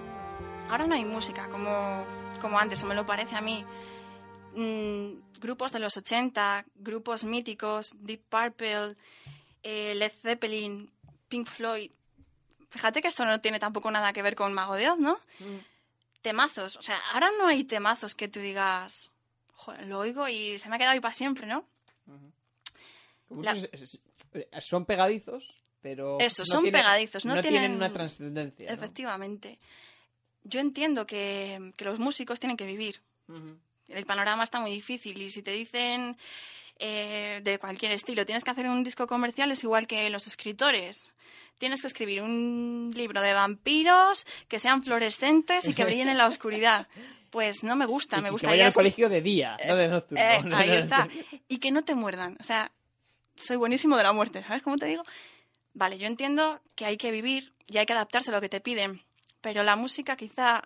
[0.69, 2.05] ahora no hay música como,
[2.41, 3.65] como antes, o me lo parece a mí.
[4.55, 8.95] Mm, grupos de los 80, grupos míticos, Deep Purple,
[9.63, 10.89] eh, Led Zeppelin,
[11.27, 11.91] Pink Floyd.
[12.73, 15.19] Fíjate que esto no tiene tampoco nada que ver con Mago de Oz, ¿no?
[16.21, 16.75] Temazos.
[16.77, 19.09] O sea, ahora no hay temazos que tú digas,
[19.53, 21.65] "Joder, lo oigo y se me ha quedado ahí para siempre, ¿no?
[23.29, 23.99] La- Muchos es- es-
[24.33, 26.19] eh, son pegadizos, pero.
[26.19, 28.67] Eso, no son tienen- pegadizos, no tienen, tienen- una trascendencia.
[28.67, 28.73] ¿no?
[28.73, 29.59] Efectivamente.
[30.43, 33.01] Yo entiendo que, que los músicos tienen que vivir.
[33.87, 36.17] El panorama está muy difícil y si te dicen
[36.79, 41.13] eh, de cualquier estilo, tienes que hacer un disco comercial, es igual que los escritores.
[41.57, 46.27] Tienes que escribir un libro de vampiros que sean fluorescentes y que brillen en la
[46.27, 46.87] oscuridad.
[47.29, 50.23] Pues no me gusta, Y- me y que al colegio de día, no de nocturno.
[50.23, 51.07] Eh, ahí está.
[51.47, 52.37] Y que no te muerdan.
[52.39, 52.71] O sea,
[53.35, 55.03] soy buenísimo de la muerte, ¿sabes cómo te digo?
[55.73, 58.59] Vale, yo entiendo que hay que vivir y hay que adaptarse a lo que te
[58.59, 59.01] piden,
[59.41, 60.63] pero la música quizá,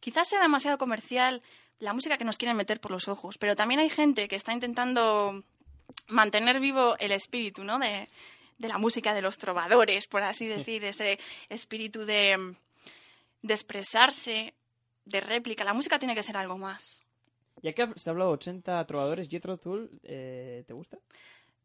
[0.00, 1.42] quizás sea demasiado comercial,
[1.78, 4.52] la música que nos quieren meter por los ojos, pero también hay gente que está
[4.52, 5.42] intentando
[6.08, 7.78] mantener vivo el espíritu, ¿no?
[7.78, 8.08] De,
[8.58, 12.54] de la música de los trovadores, por así decir, ese espíritu de,
[13.42, 14.54] de expresarse,
[15.04, 15.64] de réplica.
[15.64, 17.00] La música tiene que ser algo más.
[17.62, 20.98] Ya que se ha hablado de 80 trovadores, Jethro Tull, eh, ¿te gusta?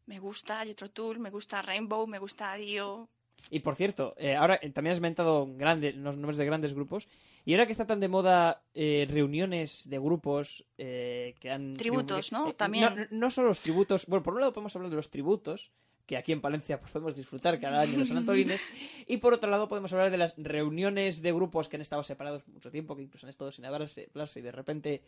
[0.06, 3.08] Me gusta Jethro Tull, me gusta Rainbow, me gusta Dio.
[3.50, 7.08] Y por cierto, eh, ahora eh, también has inventado grandes, los nombres de grandes grupos.
[7.44, 11.74] Y ahora que está tan de moda eh, reuniones de grupos eh, que han...
[11.74, 12.48] Tributos, ¿no?
[12.48, 12.94] Eh, También.
[13.10, 14.06] No, no solo los tributos.
[14.06, 15.72] Bueno, por un lado podemos hablar de los tributos,
[16.06, 18.60] que aquí en Palencia pues, podemos disfrutar cada año los San Antolines.
[19.08, 22.46] y por otro lado podemos hablar de las reuniones de grupos que han estado separados
[22.46, 25.02] mucho tiempo, que incluso han estado sin hablarse, y de repente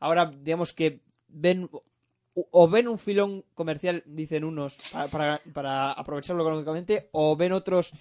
[0.00, 1.70] ahora digamos que ven
[2.34, 7.92] o- ven un filón comercial, dicen unos, para, para, para aprovecharlo económicamente, o ven otros,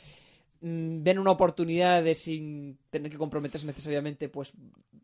[0.61, 4.53] ven una oportunidad de sin tener que comprometerse necesariamente, pues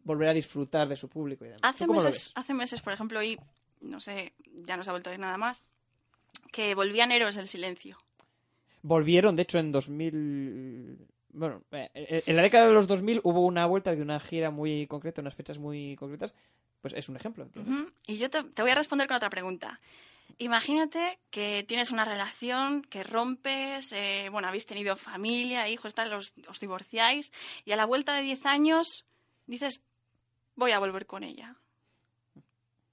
[0.03, 1.61] volver a disfrutar de su público y demás.
[1.63, 3.37] Hace ¿Tú cómo lo meses, hace meses, por ejemplo, y
[3.81, 4.33] no sé,
[4.65, 5.63] ya no se ha vuelto a ir nada más,
[6.51, 7.97] que volvían Héroes del Silencio.
[8.83, 11.07] Volvieron, de hecho, en 2000...
[11.29, 14.87] Bueno, eh, en la década de los 2000 hubo una vuelta de una gira muy
[14.87, 16.33] concreta, unas fechas muy concretas.
[16.81, 17.47] Pues es un ejemplo.
[18.07, 19.79] Y yo te, te voy a responder con otra pregunta.
[20.39, 26.33] Imagínate que tienes una relación, que rompes, eh, bueno, habéis tenido familia, hijos, tal, os,
[26.47, 27.31] os divorciáis,
[27.65, 29.05] y a la vuelta de 10 años
[29.47, 29.81] dices,
[30.55, 31.55] voy a volver con ella.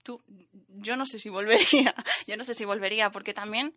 [0.03, 0.23] Tú,
[0.68, 1.94] yo no sé si volvería,
[2.27, 3.75] yo no sé si volvería, porque también,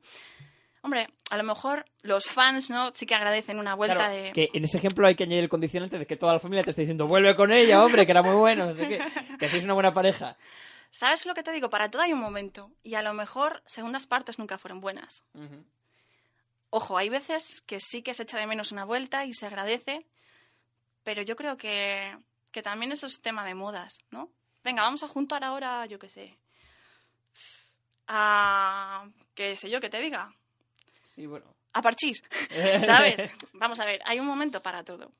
[0.82, 2.92] hombre, a lo mejor los fans, ¿no?
[2.94, 4.32] Sí que agradecen una vuelta Claro, de...
[4.32, 6.70] que en ese ejemplo hay que añadir el condicionante de que toda la familia te
[6.70, 9.00] está diciendo vuelve con ella, hombre, que era muy bueno, qué,
[9.40, 10.38] que hacéis una buena pareja.
[10.92, 11.70] ¿Sabes lo que te digo?
[11.70, 15.24] Para todo hay un momento, y a lo mejor segundas partes nunca fueron buenas.
[16.70, 20.06] Ojo, hay veces que sí que se echa de menos una vuelta y se agradece,
[21.04, 22.18] pero yo creo que,
[22.52, 24.32] que también eso es tema de modas, ¿no?
[24.64, 26.38] Venga, vamos a juntar ahora, yo qué sé,
[28.08, 29.08] a...
[29.34, 30.34] qué sé yo que te diga,
[31.16, 31.56] Sí, bueno.
[31.74, 32.24] a Parchís,
[32.86, 33.32] ¿sabes?
[33.54, 35.12] Vamos a ver, hay un momento para todo.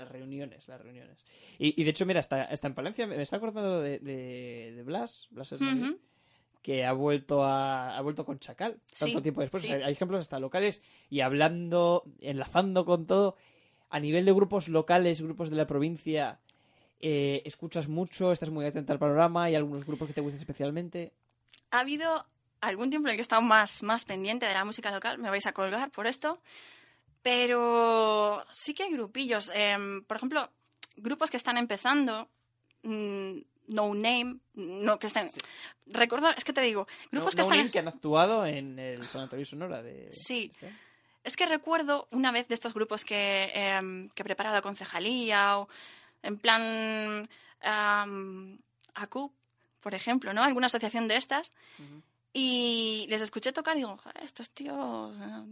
[0.00, 1.18] Las reuniones, las reuniones.
[1.58, 4.82] Y, y de hecho, mira, está, está en Palencia, me está acordando de, de, de
[4.82, 5.98] Blas, Blas Ujú.
[6.62, 9.62] que ha vuelto a, ha vuelto con Chacal tanto Sí, tiempo después.
[9.62, 9.68] sí.
[9.68, 13.36] O sea, hay ejemplos hasta locales y hablando, enlazando con todo.
[13.90, 16.38] A nivel de grupos locales, grupos de la provincia,
[17.00, 21.12] eh, escuchas mucho, estás muy atenta al panorama, hay algunos grupos que te gustan especialmente.
[21.72, 22.24] Ha habido
[22.62, 25.28] algún tiempo en el que he estado más, más pendiente de la música local, me
[25.28, 26.40] vais a colgar por esto,
[27.22, 29.50] pero sí que hay grupillos.
[29.54, 30.50] em, por ejemplo,
[30.96, 32.28] grupos que están empezando,
[32.82, 35.30] mm, no name, no que estén.
[35.86, 37.58] Recuerdo, es que te digo, grupos No- que no están.
[37.58, 40.08] Name que han actuado en el Sanatorio Sonora de...
[40.12, 40.50] Sí.
[40.54, 40.72] este.
[41.22, 45.68] Es que recuerdo una vez de estos grupos que, em, que prepara la concejalía o
[46.22, 47.28] en plan
[47.60, 48.58] am,
[48.94, 49.32] ACUP,
[49.80, 50.42] por ejemplo, ¿no?
[50.42, 51.52] Alguna asociación de estas.
[52.32, 55.44] Y les escuché tocar y digo, "Joder, estos tíos eh,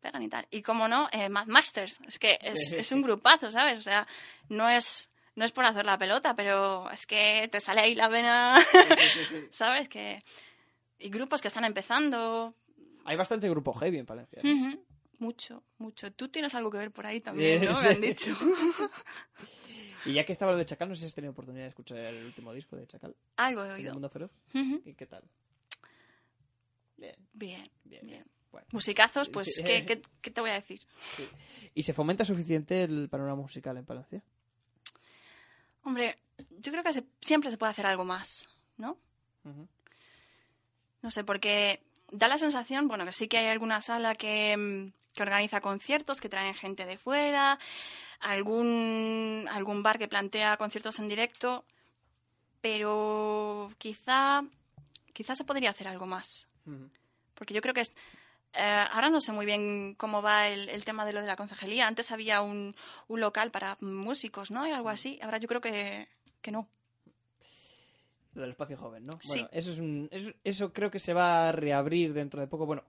[0.00, 0.46] pegan y tal.
[0.50, 2.00] Y como no, eh, Mad Masters.
[2.06, 3.78] Es que es, es un grupazo, ¿sabes?
[3.78, 4.06] O sea,
[4.48, 8.08] no es, no es por hacer la pelota, pero es que te sale ahí la
[8.08, 8.56] vena,
[9.50, 9.88] ¿sabes?
[9.88, 10.22] Que...
[10.98, 12.54] Y grupos que están empezando.
[13.04, 14.40] Hay bastante grupo heavy en Palencia.
[14.42, 14.50] ¿no?
[14.52, 14.84] Ujú.
[15.20, 16.12] Mucho, mucho.
[16.12, 17.74] Tú tienes algo que ver por ahí también, ¿no?
[17.74, 17.82] Sí.
[17.84, 18.32] Me han dicho.
[20.04, 21.98] Y ya que estaba lo de Chacal, no sé si has tenido oportunidad de escuchar
[21.98, 23.92] el último disco de Chacal, algo he El oído.
[23.94, 24.30] Mundo Feroz.
[24.54, 24.80] Ujú.
[24.84, 25.24] ¿Y qué tal?
[26.98, 28.06] Bien, Bien, bien, bien.
[28.06, 28.24] bien.
[28.52, 28.66] Bueno.
[28.72, 29.62] Musicazos, pues, Sí.
[29.64, 30.80] ¿qué, qué, qué te voy a decir?
[31.74, 34.22] ¿Y se fomenta suficiente el panorama musical en Palencia?
[35.84, 36.18] Hombre,
[36.60, 38.98] yo creo que se- siempre se puede hacer algo más, ¿no?
[41.02, 41.80] No sé, porque
[42.10, 46.20] da la sensación, bueno, que sí que hay alguna sala que, mm, que organiza conciertos,
[46.20, 47.58] que traen gente de fuera,
[48.20, 51.64] algún, algún bar que plantea conciertos en directo,
[52.60, 54.42] pero quizá,
[55.12, 56.48] quizá se podría hacer algo más.
[57.34, 57.92] Porque yo creo que es,
[58.52, 61.36] eh, ahora no sé muy bien cómo va el, el tema de lo de la
[61.36, 61.86] concejalía.
[61.86, 62.74] Antes había un,
[63.06, 64.66] un local para músicos, ¿no?
[64.66, 65.18] Y algo así.
[65.22, 66.08] Ahora yo creo que,
[66.40, 66.68] que no.
[68.34, 69.18] Lo del espacio joven, ¿no?
[69.20, 69.40] Sí.
[69.40, 72.66] Bueno, eso, es un, eso, eso creo que se va a reabrir dentro de poco.
[72.66, 72.84] Bueno,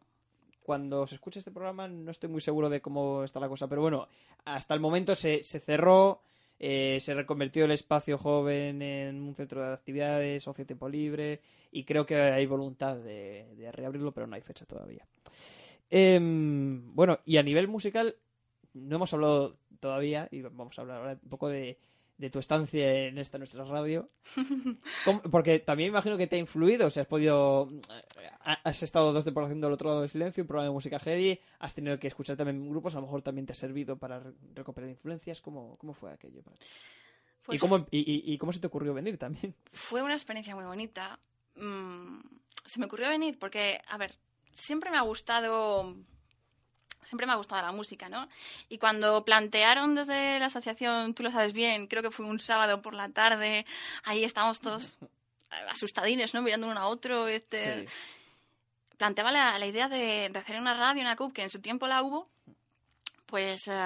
[0.69, 3.81] cuando se escuche este programa no estoy muy seguro de cómo está la cosa, pero
[3.81, 4.07] bueno,
[4.45, 6.21] hasta el momento se, se cerró,
[6.59, 11.39] eh, se reconvirtió el espacio joven en un centro de actividades, ocio y tiempo libre,
[11.71, 15.05] y creo que hay voluntad de, de reabrirlo, pero no hay fecha todavía.
[15.89, 18.15] Em, bueno, y a nivel musical,
[18.73, 21.77] no hemos hablado todavía, y vamos a hablar ahora un poco de,
[22.19, 24.09] de tu estancia en esta nuestra radio.
[25.05, 27.69] ¿Cómo- Porque también imagino que te ha influido, o sea, has podido...
[28.41, 30.99] ha- Has estado dos temporadas haciendo el otro lado del silencio, un programa de música
[30.99, 34.19] heavy, has tenido que escuchar también grupos, a lo mejor también te ha servido para
[34.19, 35.41] re- recuperar influencias.
[35.41, 36.43] ¿Cómo, cómo fue aquello?
[36.43, 36.65] para ti?
[36.65, 39.55] ¿Y, Pues cómo, y, y- y cómo se te ocurrió venir también?
[39.71, 41.19] fue una experiencia muy bonita.
[41.55, 42.19] Mm,
[42.65, 44.13] se me ocurrió venir porque, a ver,
[44.51, 45.95] siempre me ha gustado.
[47.03, 48.27] Siempre me ha gustado la música, ¿no?
[48.67, 52.81] Y cuando plantearon desde la asociación, tú lo sabes bien, creo que fue un sábado
[52.81, 53.65] por la tarde,
[54.03, 54.97] ahí estábamos todos
[55.69, 56.41] asustadines, ¿no?
[56.41, 57.27] Mirando uno a otro.
[57.27, 57.87] Este,
[58.97, 61.87] Planteaba la, la idea de, de hacer una radio, una CUP, que en su tiempo
[61.87, 62.27] la hubo.
[63.25, 63.81] Pues eh,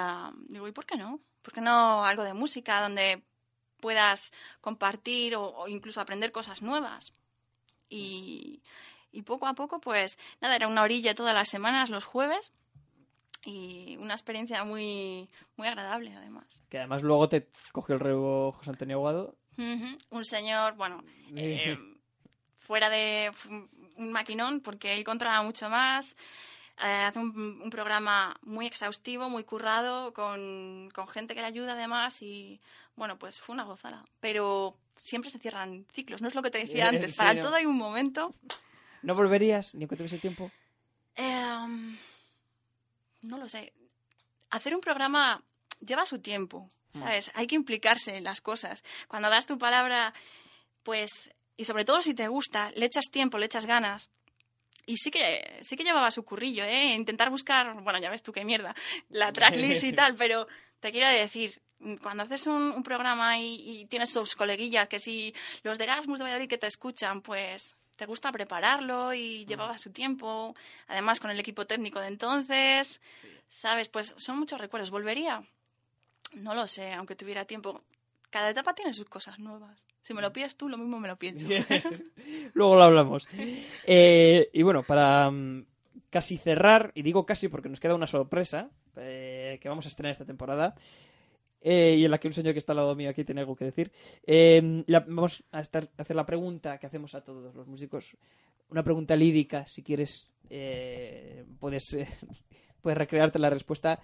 [0.48, 1.20] digo, ¿y por qué no?
[1.40, 3.22] ¿Por qué no algo de música donde
[3.80, 7.12] puedas compartir o, o incluso aprender cosas nuevas?
[7.88, 8.60] Y,
[9.12, 12.52] y poco a poco, pues nada, era una orilla todas las semanas, los jueves,
[13.44, 16.62] y una experiencia muy, muy agradable además.
[16.68, 19.36] Que además luego te cogió el relevo José Antonio Aguado.
[19.56, 21.02] Ujú, Un señor, bueno,
[21.36, 21.78] eh,
[22.58, 23.30] fuera de
[23.96, 26.16] un maquinón, porque él controla mucho más.
[26.82, 31.74] eh, hace un, un programa muy exhaustivo, muy currado, con, con gente que le ayuda
[31.74, 32.60] además y
[32.96, 34.04] bueno, pues fue una gozada.
[34.20, 37.16] Pero siempre se cierran ciclos, no es lo que te decía Eh, antes.
[37.16, 38.30] Para todo hay un momento.
[39.02, 40.50] ¿No volverías ni aunque tuviese tiempo?
[41.16, 41.96] Em,
[43.24, 43.72] no lo sé.
[44.50, 45.42] Hacer un programa
[45.80, 47.30] lleva su tiempo, ¿sabes?
[47.34, 48.84] Hay que implicarse en las cosas.
[49.08, 50.14] Cuando das tu palabra,
[50.82, 54.10] pues, y sobre todo si te gusta, le echas tiempo, le echas ganas.
[54.86, 56.94] Y sí que, sí que llevaba su currillo, ¿eh?
[56.94, 58.74] Intentar buscar, bueno, ya ves tú qué mierda,
[59.08, 60.46] la tracklist y tal, pero
[60.78, 61.62] te quiero decir,
[62.02, 66.18] cuando haces un, un programa y, y tienes tus coleguillas, que si los de Erasmus
[66.18, 70.54] de Valladolid que te escuchan, pues te gusta prepararlo y llevaba su tiempo,
[70.88, 73.00] además con el equipo técnico de entonces,
[73.48, 73.88] ¿sabes?
[73.88, 74.90] Pues son muchos recuerdos.
[74.90, 75.42] ¿Volvería?
[76.34, 77.82] No lo sé, aunque tuviera tiempo.
[78.30, 79.80] Cada etapa tiene sus cosas nuevas.
[80.02, 81.46] Si me lo pides tú, lo mismo me lo pienso.
[82.54, 83.26] Luego lo hablamos.
[83.86, 85.64] Eh, y bueno, para mm,
[86.10, 90.12] casi cerrar, y digo casi porque nos queda una sorpresa eh, que vamos a estrenar
[90.12, 90.74] esta temporada,
[91.64, 93.56] eh, y en la que un señor que está al lado mío aquí tiene algo
[93.56, 93.90] que decir,
[94.24, 98.16] eh, la- vamos a, estar- a hacer la pregunta que hacemos a todos los músicos.
[98.68, 101.84] Una pregunta lírica, si quieres, eh, puedes,
[102.82, 104.00] puedes recrearte la respuesta.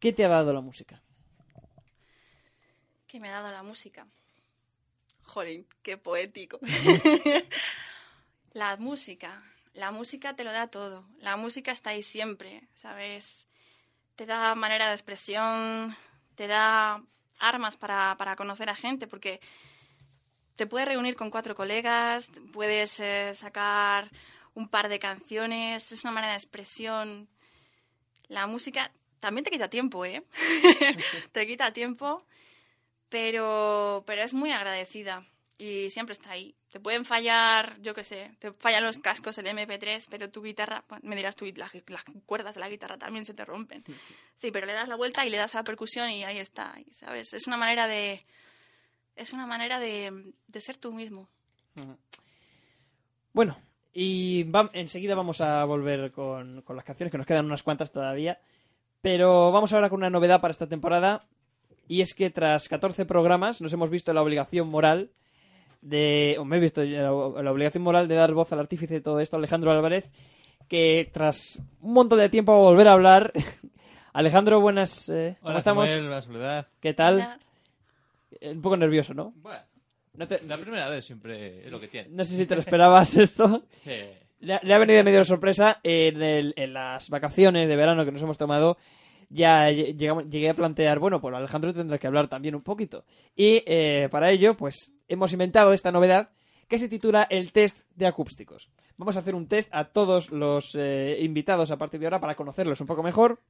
[0.00, 1.00] ¿Qué te ha dado la música?
[3.06, 4.08] que me ha dado la música.
[5.22, 6.58] Jolín, qué poético.
[8.52, 9.40] la música.
[9.74, 11.06] La música te lo da todo.
[11.20, 13.46] La música está ahí siempre, ¿sabes?
[14.16, 15.96] Te da manera de expresión,
[16.34, 17.02] te da
[17.38, 19.40] armas para, para conocer a gente, porque
[20.56, 24.10] te puedes reunir con cuatro colegas, puedes eh, sacar
[24.54, 27.28] un par de canciones, es una manera de expresión.
[28.28, 30.22] La música también te quita tiempo, ¿eh?
[31.32, 32.24] te quita tiempo,
[33.08, 35.26] pero, pero es muy agradecida.
[35.58, 36.54] Y siempre está ahí.
[36.70, 40.84] Te pueden fallar, yo qué sé, te fallan los cascos, el MP3, pero tu guitarra,
[40.86, 43.84] pues, me dirás tú, las, las cuerdas de la guitarra también se te rompen.
[44.38, 46.74] Sí, pero le das la vuelta y le das a la percusión y ahí está,
[46.84, 47.32] y, ¿sabes?
[47.32, 48.24] Es una manera de...
[49.16, 51.28] Es una manera de, de ser tú mismo.
[53.32, 53.56] Bueno,
[53.92, 57.92] y vam- enseguida vamos a volver con, con las canciones, que nos quedan unas cuantas
[57.92, 58.40] todavía.
[59.00, 61.26] Pero vamos ahora con una novedad para esta temporada.
[61.86, 65.10] Y es que tras 14 programas nos hemos visto la obligación moral
[65.84, 66.36] de...
[66.38, 67.02] O me he visto la,
[67.42, 70.10] la obligación moral de dar voz al artífice de todo esto, Alejandro Álvarez,
[70.68, 73.32] que tras un montón de tiempo va a volver a hablar.
[74.12, 75.08] Alejandro, buenas...
[75.08, 75.90] eh, ¿Cómo Hola, estamos?
[75.90, 76.64] Samuel.
[76.80, 77.14] ¿Qué tal?
[77.14, 77.50] Buenas.
[78.40, 79.32] Eh, Un poco nervioso, ¿no?
[79.36, 79.60] Bueno,
[80.14, 82.08] No, te- la primera vez siempre es lo que tiene.
[82.10, 83.64] no sé si te lo esperabas esto.
[83.80, 83.92] Sí.
[84.40, 88.04] Le ha, le ha venido medio de sorpresa en, el- en las vacaciones de verano
[88.04, 88.76] que nos hemos tomado.
[89.30, 93.04] Ya lle- llegamos- llegué a plantear, bueno, pues Alejandro tendrá que hablar también un poquito.
[93.34, 96.30] Y eh, para ello, pues hemos inventado esta novedad
[96.68, 98.70] que se titula el test de acústicos.
[98.96, 102.34] Vamos a hacer un test a todos los eh, invitados a partir de ahora para
[102.34, 103.40] conocerlos un poco mejor.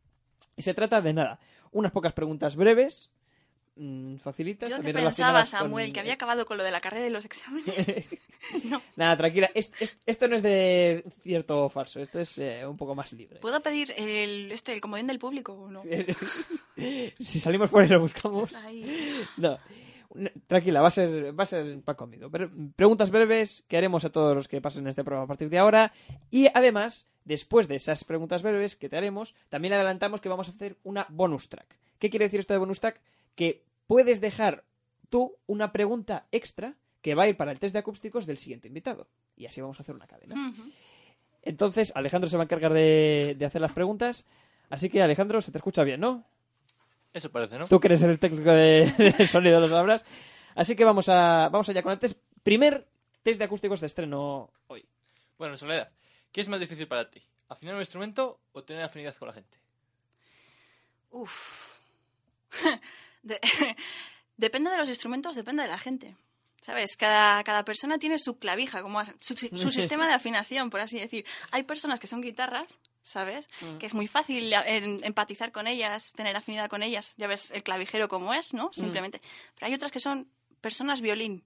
[0.57, 1.39] Y se trata de nada,
[1.73, 3.11] unas pocas preguntas breves,
[3.77, 4.69] mm, facilitas.
[4.71, 7.25] Yo que pensaba, con- Samuel, que había acabado con lo de la carrera y los
[7.25, 7.67] exámenes.
[8.65, 8.83] no.
[8.97, 9.51] Nada, tranquila.
[9.55, 12.01] Es- es- esto no es de cierto o falso.
[12.01, 13.39] Esto es eh, un poco más libre.
[13.41, 15.83] ¿Puedo pedir el, este, el comodín del público o no?
[17.19, 18.51] si salimos por ahí lo buscamos.
[19.37, 19.59] No.
[20.47, 22.31] Tranquila, va a ser, va a ser pan comido.
[22.77, 25.93] Preguntas breves que haremos a todos los que pasen este programa a partir de ahora.
[26.31, 30.53] Y además, después de esas preguntas breves que te haremos, también adelantamos que vamos a
[30.53, 31.79] hacer una bonus track.
[31.99, 33.01] ¿Qué quiere decir esto de bonus track?
[33.35, 34.65] Que puedes dejar
[35.09, 38.69] tú una pregunta extra que va a ir para el test de acústicos del siguiente
[38.69, 39.09] invitado.
[39.37, 40.55] Y así vamos a hacer una cadena.
[41.43, 44.27] Entonces, Alejandro se va a encargar de, de hacer las preguntas.
[44.71, 46.25] Así que, Alejandro, se te escucha bien, ¿no?
[47.15, 47.67] Eso parece, ¿no?
[47.69, 50.05] Tú que eres el técnico de, de sonido, lo sabrás.
[50.55, 52.19] Así que vamos, a, vamos allá con el test.
[52.43, 52.87] Primer
[53.23, 54.85] test de acústicos de estreno hoy.
[55.39, 55.91] Bueno, Soledad,
[56.33, 57.23] ¿qué es más difícil para ti?
[57.49, 59.57] ¿Afinar un instrumento o tener afinidad con la gente?
[61.11, 61.79] Uf.
[63.23, 63.41] De-
[64.37, 66.17] depende de los instrumentos, depende de la gente.
[66.61, 66.97] ¿Sabes?
[66.97, 71.25] Cada, cada persona tiene su clavija, como su sistema de afinación, por así decir.
[71.51, 73.49] Hay personas que son guitarras, ¿sabes?
[73.79, 77.15] Que es muy fácil eh, empatizar con ellas, tener afinidad con ellas.
[77.17, 78.73] Ya ves el clavijero como es, ¿no?
[78.73, 79.21] Simplemente.
[79.55, 80.29] Pero hay otras que son
[80.61, 81.45] personas violín.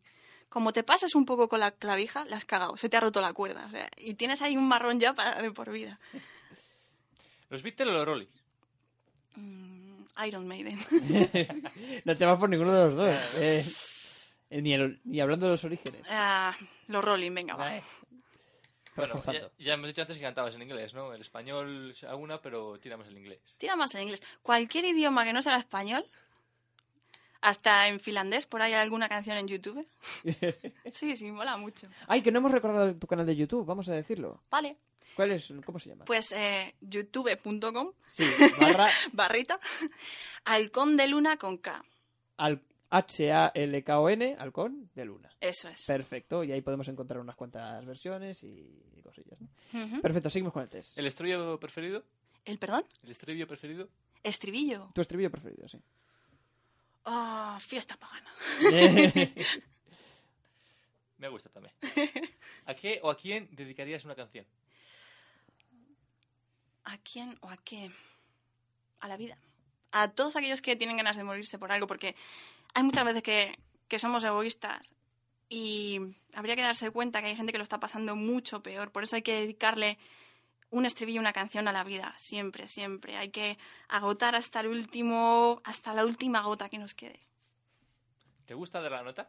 [0.49, 3.21] Como te pasas un poco con la clavija, la has cagado, se te ha roto
[3.21, 3.67] la cuerda.
[3.67, 6.01] O sea, y tienes ahí un marrón ya para de por vida.
[7.51, 8.27] ¿Los Beatles o los Rolling?
[9.37, 10.79] Mm, Iron Maiden.
[12.05, 13.09] No te vas por ninguno de los dos.
[13.35, 13.65] eh,
[14.51, 16.03] eh, ni, el- ni hablando de los orígenes.
[16.11, 16.57] Ah,
[16.87, 17.83] los Rolling, venga, va.
[18.99, 21.13] Bueno, ya, hemos dicho antes que cantabas en inglés, ¿no?
[21.15, 23.41] El español alguna, pero tiramos el inglés.
[23.57, 24.23] Tira más el inglés.
[24.43, 26.05] Cualquier idioma que no sea el español,
[27.41, 29.87] hasta en finlandés, por ahí hay alguna canción en YouTube.
[30.93, 31.89] Sí, sí, mola mucho.
[32.07, 34.43] Ay, que no hemos recordado tu canal de YouTube, vamos a decirlo.
[34.51, 34.77] Vale,
[35.15, 35.53] ¿Cuál es?
[35.67, 36.05] ¿Cómo se llama?
[36.05, 38.25] pues eh, youtube.com, Sí,
[38.61, 39.59] barra barrita,
[40.45, 41.85] halcón de luna con K.
[42.37, 42.61] al
[42.91, 45.31] H-A-L-K-O-N, halcón de luna.
[45.41, 45.85] Eso es.
[45.87, 49.39] Perfecto, y ahí podemos encontrar unas cuantas versiones y cosillas.
[49.41, 50.01] ¿no?
[50.01, 50.97] Perfecto, seguimos con el test.
[50.97, 52.05] ¿El estribillo preferido?
[52.45, 52.85] ¿El perdón?
[53.03, 53.89] ¿El estribillo preferido?
[54.23, 54.91] Estribillo.
[54.95, 55.79] Tu estribillo preferido, sí.
[57.05, 58.33] Ah, fiesta pagana.
[61.19, 61.75] Me gusta también.
[62.67, 64.47] ¿A qué o a quién dedicarías una canción?
[66.85, 67.91] ¿A quién o a qué?
[69.01, 69.37] A la vida.
[69.91, 72.15] A todos aquellos que tienen ganas de morirse por algo, porque
[72.79, 73.59] hay muchas veces que,
[73.89, 74.95] que somos egoístas
[75.49, 75.99] y
[76.33, 78.93] habría que darse cuenta que hay gente que lo está pasando mucho peor.
[78.93, 79.99] Por eso hay que dedicarle
[80.71, 83.17] un estribillo, una canción a la vida, siempre, siempre.
[83.17, 83.59] Hay que
[83.89, 87.19] agotar hasta el último, hasta la última gota que nos quede.
[88.47, 89.29] ¿Te gusta dar la nota?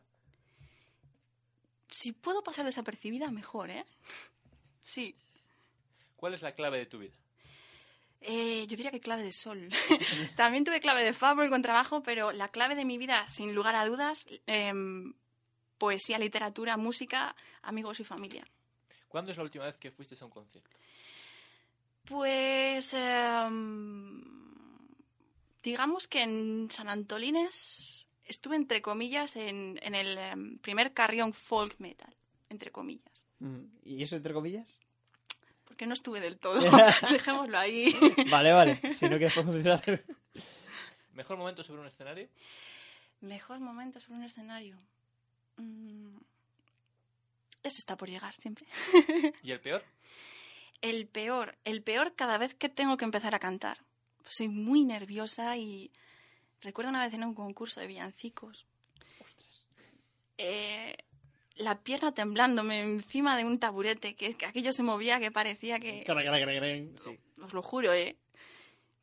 [1.88, 3.84] Si puedo pasar desapercibida, mejor, ¿eh?
[4.84, 5.16] Sí.
[6.18, 7.16] ¿Cuál es la clave de tu vida?
[8.22, 9.70] Eh, yo diría que clave de sol.
[10.36, 13.56] También tuve clave de fa por el contrabajo, pero la clave de mi vida, sin
[13.56, 15.14] lugar a dudas, em,
[15.78, 18.44] poesía, literatura, música, amigos y familia.
[19.08, 20.70] ¿Cuándo es la última vez que fuiste a un concierto?
[22.06, 24.22] Pues em,
[25.64, 31.80] digamos que en San Antolines estuve entre comillas en, en el em, primer carrión folk
[31.80, 32.14] metal,
[32.50, 33.24] entre comillas.
[33.40, 34.78] Mm, ¿Y eso entre comillas?
[35.80, 36.60] Porque no estuve del todo.
[37.10, 37.98] Dejémoslo ahí.
[38.30, 38.82] Vale, vale.
[38.94, 40.04] Si no quieres profundizar.
[41.14, 42.28] ¿Mejor momento sobre un escenario?
[43.22, 44.78] Mejor momento sobre un escenario.
[45.56, 46.18] Mm,
[47.64, 48.68] Ese está por llegar siempre.
[49.42, 49.82] ¿Y el peor?
[50.82, 53.78] El peor, el peor cada vez que tengo que empezar a cantar.
[54.28, 55.94] Soy muy nerviosa y
[56.60, 58.66] recuerdo una vez en un concurso de villancicos.
[60.38, 60.98] Eh,
[61.60, 66.04] la pierna temblándome encima de un taburete, que, que aquello se movía, que parecía que...
[66.06, 66.68] Cara, cara, cara, cara.
[67.04, 67.20] Sí.
[67.42, 68.16] Os lo juro, ¿eh?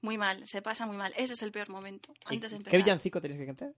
[0.01, 1.13] Muy mal, se pasa muy mal.
[1.17, 3.73] Ese es el peor momento, ¿Y antes de ¿Qué villancico tenías que cantar?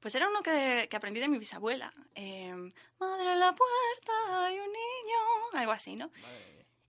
[0.00, 1.92] Pues era uno que, que aprendí de mi bisabuela.
[2.14, 2.52] Eh,
[2.98, 5.18] Madre en la puerta hay un niño,
[5.54, 6.10] algo así, ¿no?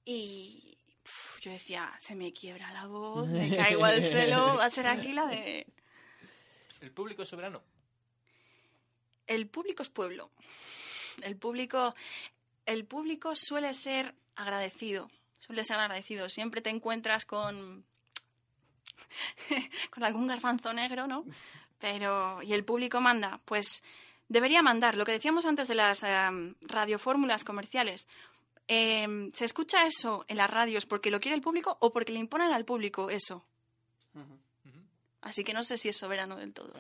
[0.04, 4.72] Y pf, yo decía, se me quiebra la voz, me caigo al suelo, va a
[4.72, 5.68] ser aquí la de...
[6.82, 7.62] ¿El público es soberano?
[9.28, 10.32] El público es pueblo.
[11.22, 11.96] El público,
[12.66, 15.10] el público suele ser agradecido.
[15.40, 16.30] Suele ser agradecido.
[16.30, 17.86] Siempre te encuentras con
[19.92, 21.26] con algún garbanzo negro, ¿no?
[21.80, 23.84] Pero y el público manda, pues
[24.28, 24.96] debería mandar.
[24.96, 28.08] Lo que decíamos antes de las em, radiofórmulas comerciales.
[28.68, 32.20] Em, ¿Se escucha eso en las radios porque lo quiere el público o porque le
[32.20, 33.46] imponen al público eso?
[35.22, 36.74] Así que no sé si es soberano del todo.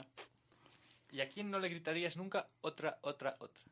[1.12, 3.64] ¿Y a quién no le gritarías nunca otra, otra, otra?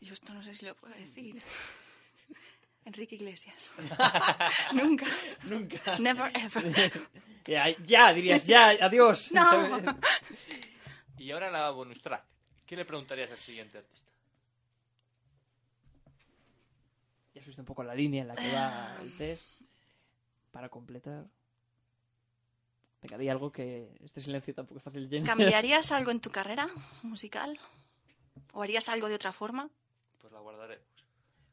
[0.00, 1.40] Yo esto no sé si lo puedo decir.
[2.84, 3.72] Enrique Iglesias.
[4.72, 5.06] Nunca.
[5.44, 5.98] Nunca.
[5.98, 6.92] Never ever.
[7.46, 9.30] Ya, ya, dirías, ya, adiós.
[9.30, 9.78] No.
[11.18, 12.24] Y ahora la bonus track.
[12.64, 14.10] ¿Qué le preguntarías al siguiente artista?
[17.34, 19.44] Ya has visto un poco la línea en la que va el test.
[20.52, 21.26] Para completar.
[23.02, 25.36] Venga, di algo que este silencio tampoco es fácil de llenar.
[25.36, 26.70] ¿Cambiarías algo en tu carrera
[27.02, 27.60] musical?
[28.54, 29.68] ¿O harías algo de otra forma?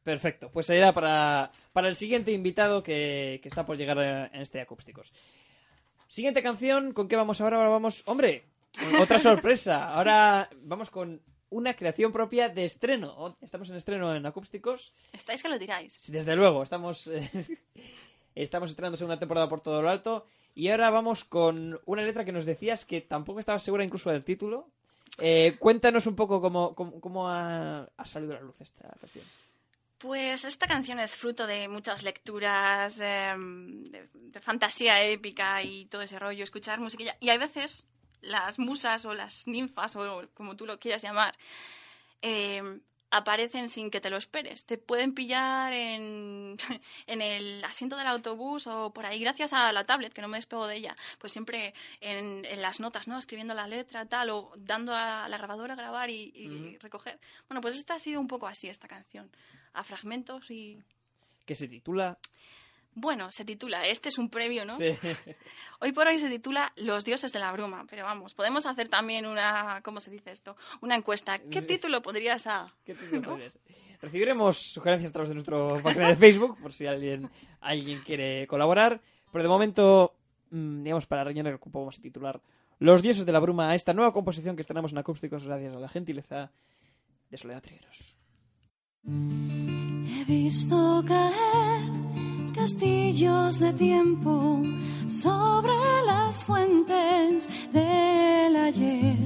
[0.02, 4.40] Perfecto, pues era para, para el siguiente invitado que, que está por llegar eh, en
[4.40, 5.12] este Acústicos.
[6.08, 7.56] Siguiente canción, ¿con qué vamos ahora?
[7.56, 8.44] Ahora vamos, hombre,
[9.00, 9.94] otra sorpresa.
[9.94, 13.36] Ahora vamos con una creación propia de estreno.
[13.40, 14.92] Estamos en estreno en Acústicos.
[15.12, 15.94] ¿Estáis que lo diráis?
[15.94, 17.30] Sí, desde luego, estamos, eh,
[18.34, 20.26] estamos estrenando segunda temporada por todo lo alto.
[20.54, 24.24] Y ahora vamos con una letra que nos decías que tampoco estabas segura incluso del
[24.24, 24.68] título.
[25.18, 29.24] Eh, cuéntanos un poco cómo, cómo, cómo ha, ha salido a la luz esta canción.
[30.02, 36.02] Pues esta canción es fruto de muchas lecturas, em, de, de fantasía épica y todo
[36.02, 37.16] ese rollo, escuchar musiquilla.
[37.20, 37.84] Y hay veces
[38.20, 41.38] las musas o las ninfas o como tú lo quieras llamar,
[42.20, 42.80] em,
[43.12, 44.66] aparecen sin que te lo esperes.
[44.66, 46.56] Te pueden pillar en,
[47.06, 50.38] en el asiento del autobús o por ahí, gracias a la tablet, que no me
[50.38, 50.96] despego de ella.
[51.20, 53.18] Pues siempre en, en las notas, ¿no?
[53.18, 57.20] Escribiendo la letra, tal, o dando a la grabadora a grabar y, y recoger.
[57.48, 59.30] Bueno, pues esta ha sido un poco así, esta canción.
[59.74, 60.78] A fragmentos y...
[61.44, 62.18] Que se titula...
[62.94, 64.76] Bueno, se titula, este es un previo, ¿no?
[64.76, 64.90] Sí.
[65.80, 69.24] Hoy por hoy se titula Los dioses de la bruma, pero vamos, podemos hacer también
[69.26, 70.56] una, ¿cómo se dice esto?
[70.82, 71.38] Una encuesta.
[71.38, 71.66] ¿Qué Sí.
[71.66, 72.72] título podrías a...?
[72.84, 73.58] ¿Qué título podrías?
[74.02, 79.00] Recibiremos sugerencias a través de nuestro página de Facebook, por si alguien, alguien quiere colaborar.
[79.32, 80.14] Pero de momento,
[80.50, 82.40] mm, digamos, para rellenar el cupo, vamos a titular
[82.78, 85.80] Los dioses de la bruma a esta nueva composición que estrenamos en acústicos gracias a
[85.80, 86.50] la gentileza
[87.30, 88.14] de Soledad Trigueros.
[90.22, 91.90] He visto caer
[92.54, 94.62] castillos de tiempo
[95.08, 95.72] sobre
[96.06, 99.16] las fuentes del ayer.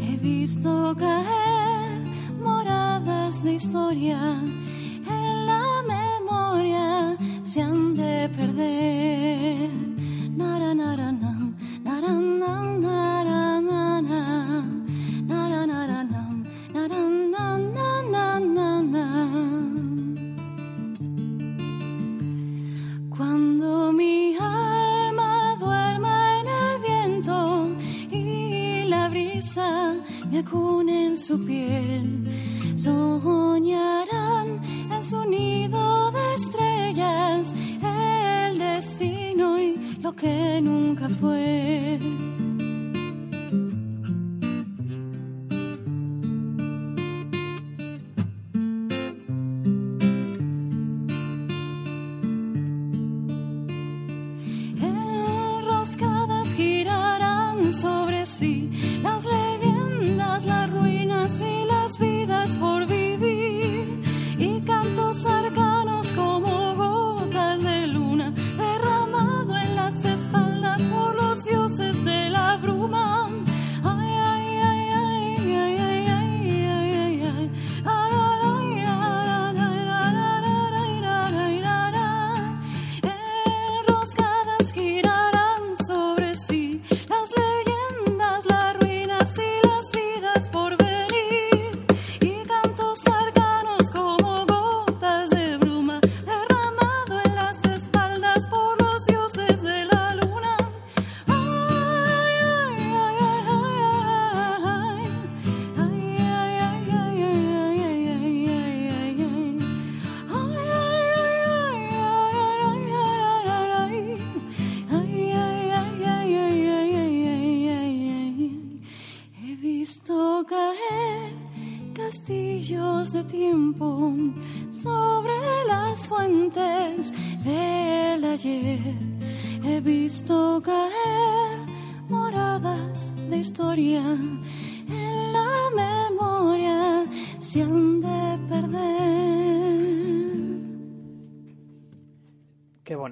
[0.00, 2.00] He visto caer
[2.42, 4.18] moradas de historia
[5.06, 9.17] en la memoria se han de perder.
[30.48, 32.28] Me acune en su piel,
[32.76, 41.98] soñarán en su nido de estrellas el destino y lo que nunca fue.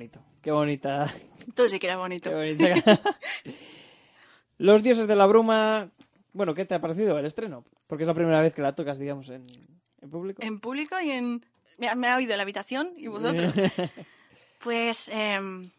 [0.07, 1.12] Bonito, qué bonita.
[1.54, 2.30] Tú sí que bonito.
[2.30, 3.00] Qué bonita.
[4.59, 5.90] Los dioses de la bruma.
[6.32, 7.64] Bueno, ¿qué te ha parecido el estreno?
[7.86, 9.44] Porque es la primera vez que la tocas, digamos, en,
[10.02, 10.42] en público.
[10.42, 11.44] En público y en...
[11.78, 13.54] Me ha, me ha oído en la habitación y vosotros.
[14.64, 15.70] Pues em,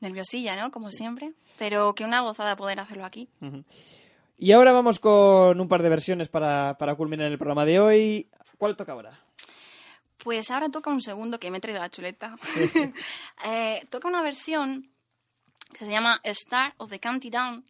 [0.00, 0.72] nerviosilla, ¿no?
[0.72, 1.32] Como siempre.
[1.58, 3.28] Pero que una gozada poder hacerlo aquí.
[4.38, 8.30] Y ahora vamos con un par de versiones para, para culminar el programa de hoy.
[8.58, 9.20] ¿Cuál toca ahora?
[10.22, 12.36] Pues ahora toca un segundo que me he traído la chuleta.
[13.44, 14.92] Eh, toca una versión
[15.72, 17.64] que se llama Star of the County Down,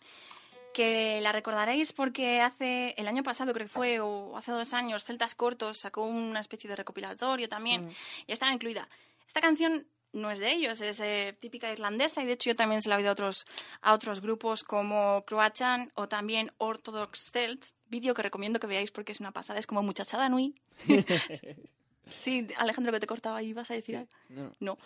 [0.74, 5.04] que la recordaréis porque hace el año pasado, creo que fue, o hace dos años,
[5.04, 7.90] Celtas Cortos sacó una especie de recopilatorio también,
[8.26, 8.88] y estaba incluida.
[9.26, 12.82] Esta canción no es de ellos, es eh, típica irlandesa, y de hecho yo también
[12.82, 13.46] se la he oído a otros,
[13.80, 19.12] a otros grupos como Croatian o también Orthodox Celts, vídeo que recomiendo que veáis porque
[19.12, 20.54] es una pasada, es como Muchachada Nui.
[22.18, 24.10] Sí, Alejandro, que te cortaba ahí, ¿vas a decir algo?
[24.28, 24.52] No.
[24.60, 24.78] No.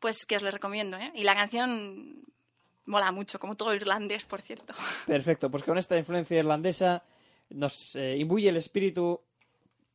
[0.00, 1.12] Pues que os lo recomiendo, ¿eh?
[1.14, 2.24] Y la canción
[2.86, 4.74] mola mucho, como todo irlandés, por cierto.
[5.06, 7.02] Perfecto, pues con esta influencia irlandesa
[7.50, 9.20] nos eh, imbuye el espíritu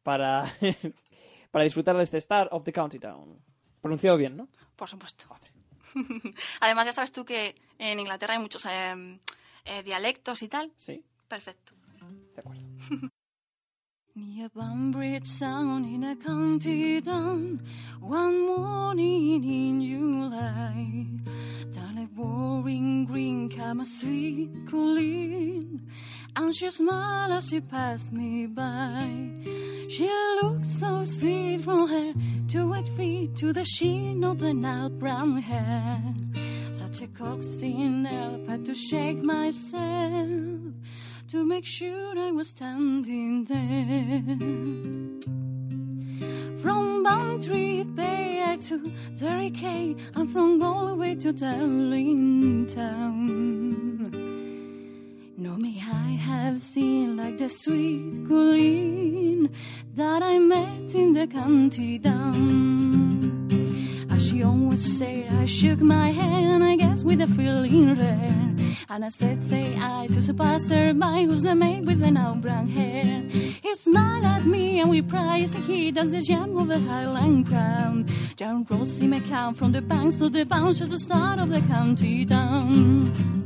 [0.04, 0.56] para,
[1.52, 3.40] para disfrutar de este Star of the County Town.
[3.82, 4.48] Pronunciado bien, ¿no?
[4.76, 5.26] Por supuesto.
[6.62, 9.20] Además, ya sabes tú que en Inglaterra hay muchos eh,
[9.66, 10.72] eh, dialectos y tal.
[10.78, 11.74] Sí, Perfecto.
[12.36, 13.12] de acuerdo.
[14.18, 17.62] Near Bunbridge Sound in a county town,
[18.00, 21.06] one morning in July,
[21.72, 25.88] down a boring green came a sweet Colleen,
[26.36, 29.30] and she smiled as she passed me by.
[29.88, 30.10] She
[30.42, 32.14] looked so sweet from her
[32.48, 36.02] two white feet to the sheen of the night brown hair.
[36.72, 40.58] Such a coaxing elf had to shake myself
[41.28, 44.24] to make sure I was standing there.
[46.62, 52.78] From Bantry Bay to Derry Cay, and from Galway to Darlington.
[55.38, 59.50] No, may I have seen like the sweet Colleen
[59.94, 63.48] that I met in the county down.
[64.10, 68.57] As she always said, I shook my hand, I guess with a feeling rare.
[68.90, 72.68] And I said, say I to the passerby who's the maid with the now brown
[72.68, 73.22] hair.
[73.30, 78.10] He smiled at me and we praised he does the jam of the Highland crown.
[78.36, 82.26] Down Rosie McCown from the banks to the bounce just the start of the county
[82.26, 83.46] down.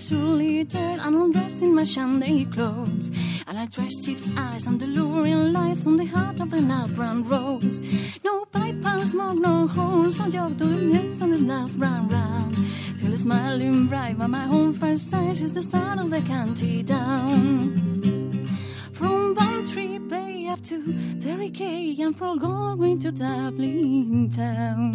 [0.00, 3.10] Surely turned and undressed in my Sunday clothes.
[3.58, 6.62] I dressed sheep's eyes and the luring lights on the heart of the
[6.94, 7.80] brown rose.
[8.24, 12.56] No pipe and smoke, no horns, on your the hills and the brown round.
[12.98, 16.84] Till a smiling bright by my home first sight is the start of the county
[16.84, 18.48] down.
[18.92, 20.80] From Bantry Bay up to
[21.18, 24.92] Derry Cay and from Galway to Dublin town.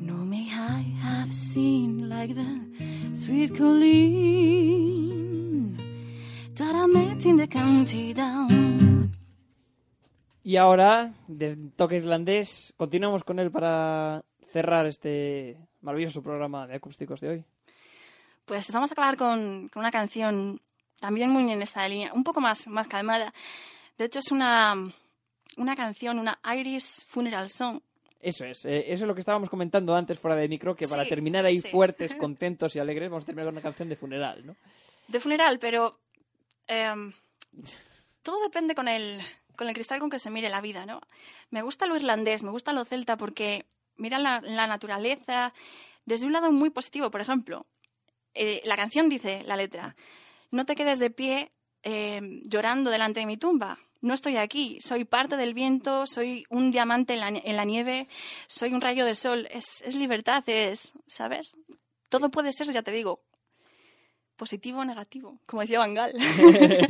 [0.00, 2.60] No may I have seen like the
[3.14, 5.21] sweet Colleen
[10.44, 14.22] Y ahora, de toque irlandés, continuamos con él para
[14.52, 17.44] cerrar este maravilloso programa de acústicos de hoy.
[18.44, 20.60] Pues vamos a acabar con, con una canción
[21.00, 23.32] también muy en esta línea, un poco más, más calmada.
[23.96, 24.74] De hecho, es una,
[25.56, 27.80] una canción, una Irish Funeral Song.
[28.20, 31.06] Eso es, eh, eso es lo que estábamos comentando antes fuera de micro, que para
[31.06, 31.70] terminar ahí sí.
[31.70, 34.54] fuertes, contentos y alegres, vamos a terminar con una canción de funeral, ¿no?
[35.08, 36.01] De funeral, pero
[36.72, 37.12] em,
[38.22, 39.20] todo depende con el,
[39.56, 41.00] con el cristal con que se mire la vida, ¿no?
[41.50, 43.66] Me gusta lo irlandés, me gusta lo celta porque
[43.96, 45.52] mira la, naturaleza
[46.04, 47.10] desde un lado muy positivo.
[47.10, 47.66] Por ejemplo,
[48.34, 49.96] eh, la canción dice, la letra,
[50.50, 51.52] no te quedes de pie
[51.82, 53.78] em, llorando delante de mi tumba.
[54.00, 58.08] No estoy aquí, soy parte del viento, soy un diamante en la, nieve,
[58.48, 59.46] soy un rayo de sol.
[59.52, 61.54] Es libertad, es, ¿sabes?
[62.08, 63.20] Todo puede ser, ya te digo,
[64.42, 66.12] positivo o negativo, como decía Van Gaal.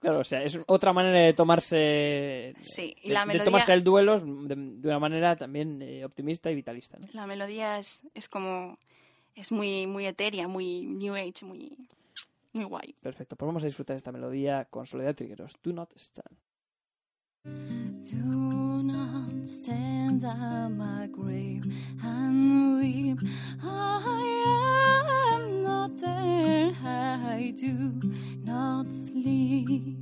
[0.00, 3.72] Claro, o sea, es otra manera de tomarse, Sí, y de, la de melodía- tomarse
[3.72, 7.06] el duelo de, de una manera también eh, optimista y vitalista, ¿no?
[7.12, 8.78] La melodía es, es como.
[9.36, 11.72] Es muy, muy etérea, muy New Age, muy,
[12.52, 12.94] muy guay.
[13.00, 15.54] Perfecto, pues vamos a disfrutar de esta melodía con Soledad Trigueros.
[15.62, 16.36] Do not stand.
[17.44, 21.64] Do not stand at my grave
[22.02, 23.18] and weep.
[23.62, 26.76] I am not there.
[26.84, 27.98] I do
[28.44, 29.99] not sleep.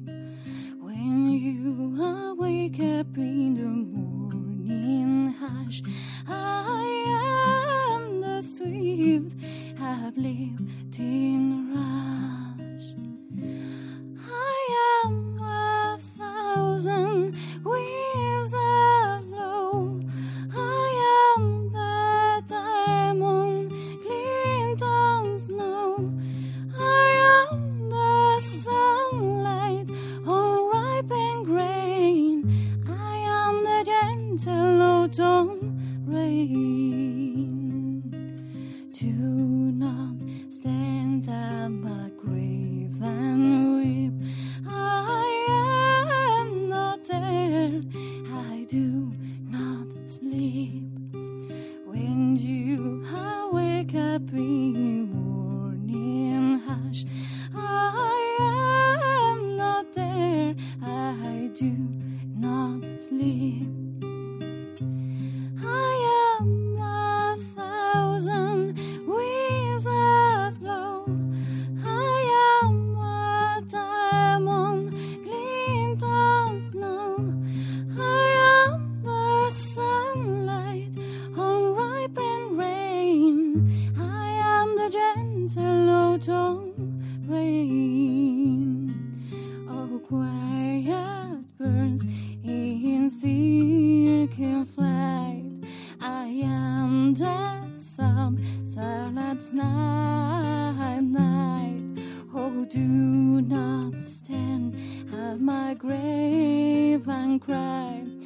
[107.41, 108.18] Cry.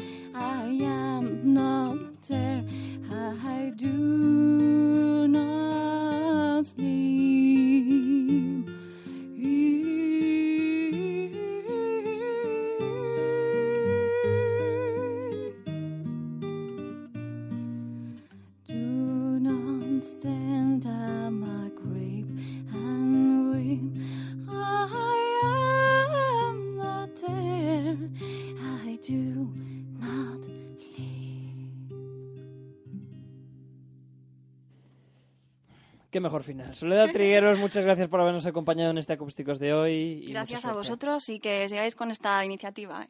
[36.22, 36.74] Mejor final.
[36.74, 40.24] Soledad Trigueros, muchas gracias por habernos acompañado en este Acústicos de hoy.
[40.24, 43.02] y Gracias a vosotros y que sigáis con esta iniciativa.
[43.02, 43.08] ¿eh?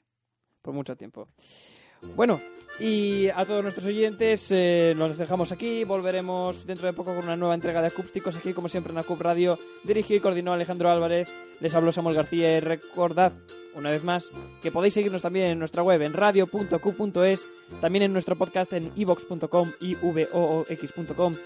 [0.61, 1.29] Por mucho tiempo.
[2.17, 2.41] Bueno,
[2.81, 5.85] y a todos nuestros oyentes eh, nos dejamos aquí.
[5.85, 9.21] Volveremos dentro de poco con una nueva entrega de Acústicos aquí, como siempre, en Acup
[9.21, 9.59] Radio.
[9.85, 11.29] Dirigió y coordinó Alejandro Álvarez.
[11.61, 13.33] Les habló Samuel García y recordad,
[13.75, 14.31] una vez más,
[14.63, 17.47] que podéis seguirnos también en nuestra web en radio.q.es,
[17.81, 21.37] también en nuestro podcast en ivox.com y voox.com.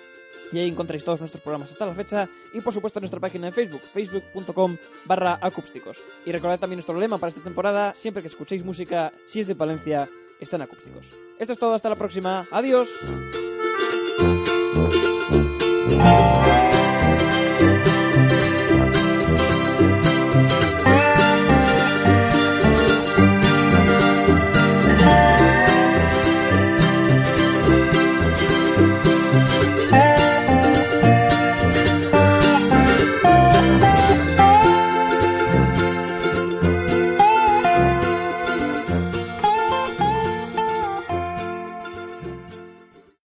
[0.53, 3.47] Y ahí encontráis todos nuestros programas hasta la fecha y por supuesto en nuestra página
[3.47, 6.03] de Facebook, facebook.com barra acústicos.
[6.25, 9.55] Y recordad también nuestro lema para esta temporada, siempre que escuchéis música, si es de
[9.55, 10.09] Palencia,
[10.41, 11.11] están acústicos.
[11.39, 12.89] Esto es todo, hasta la próxima, adiós.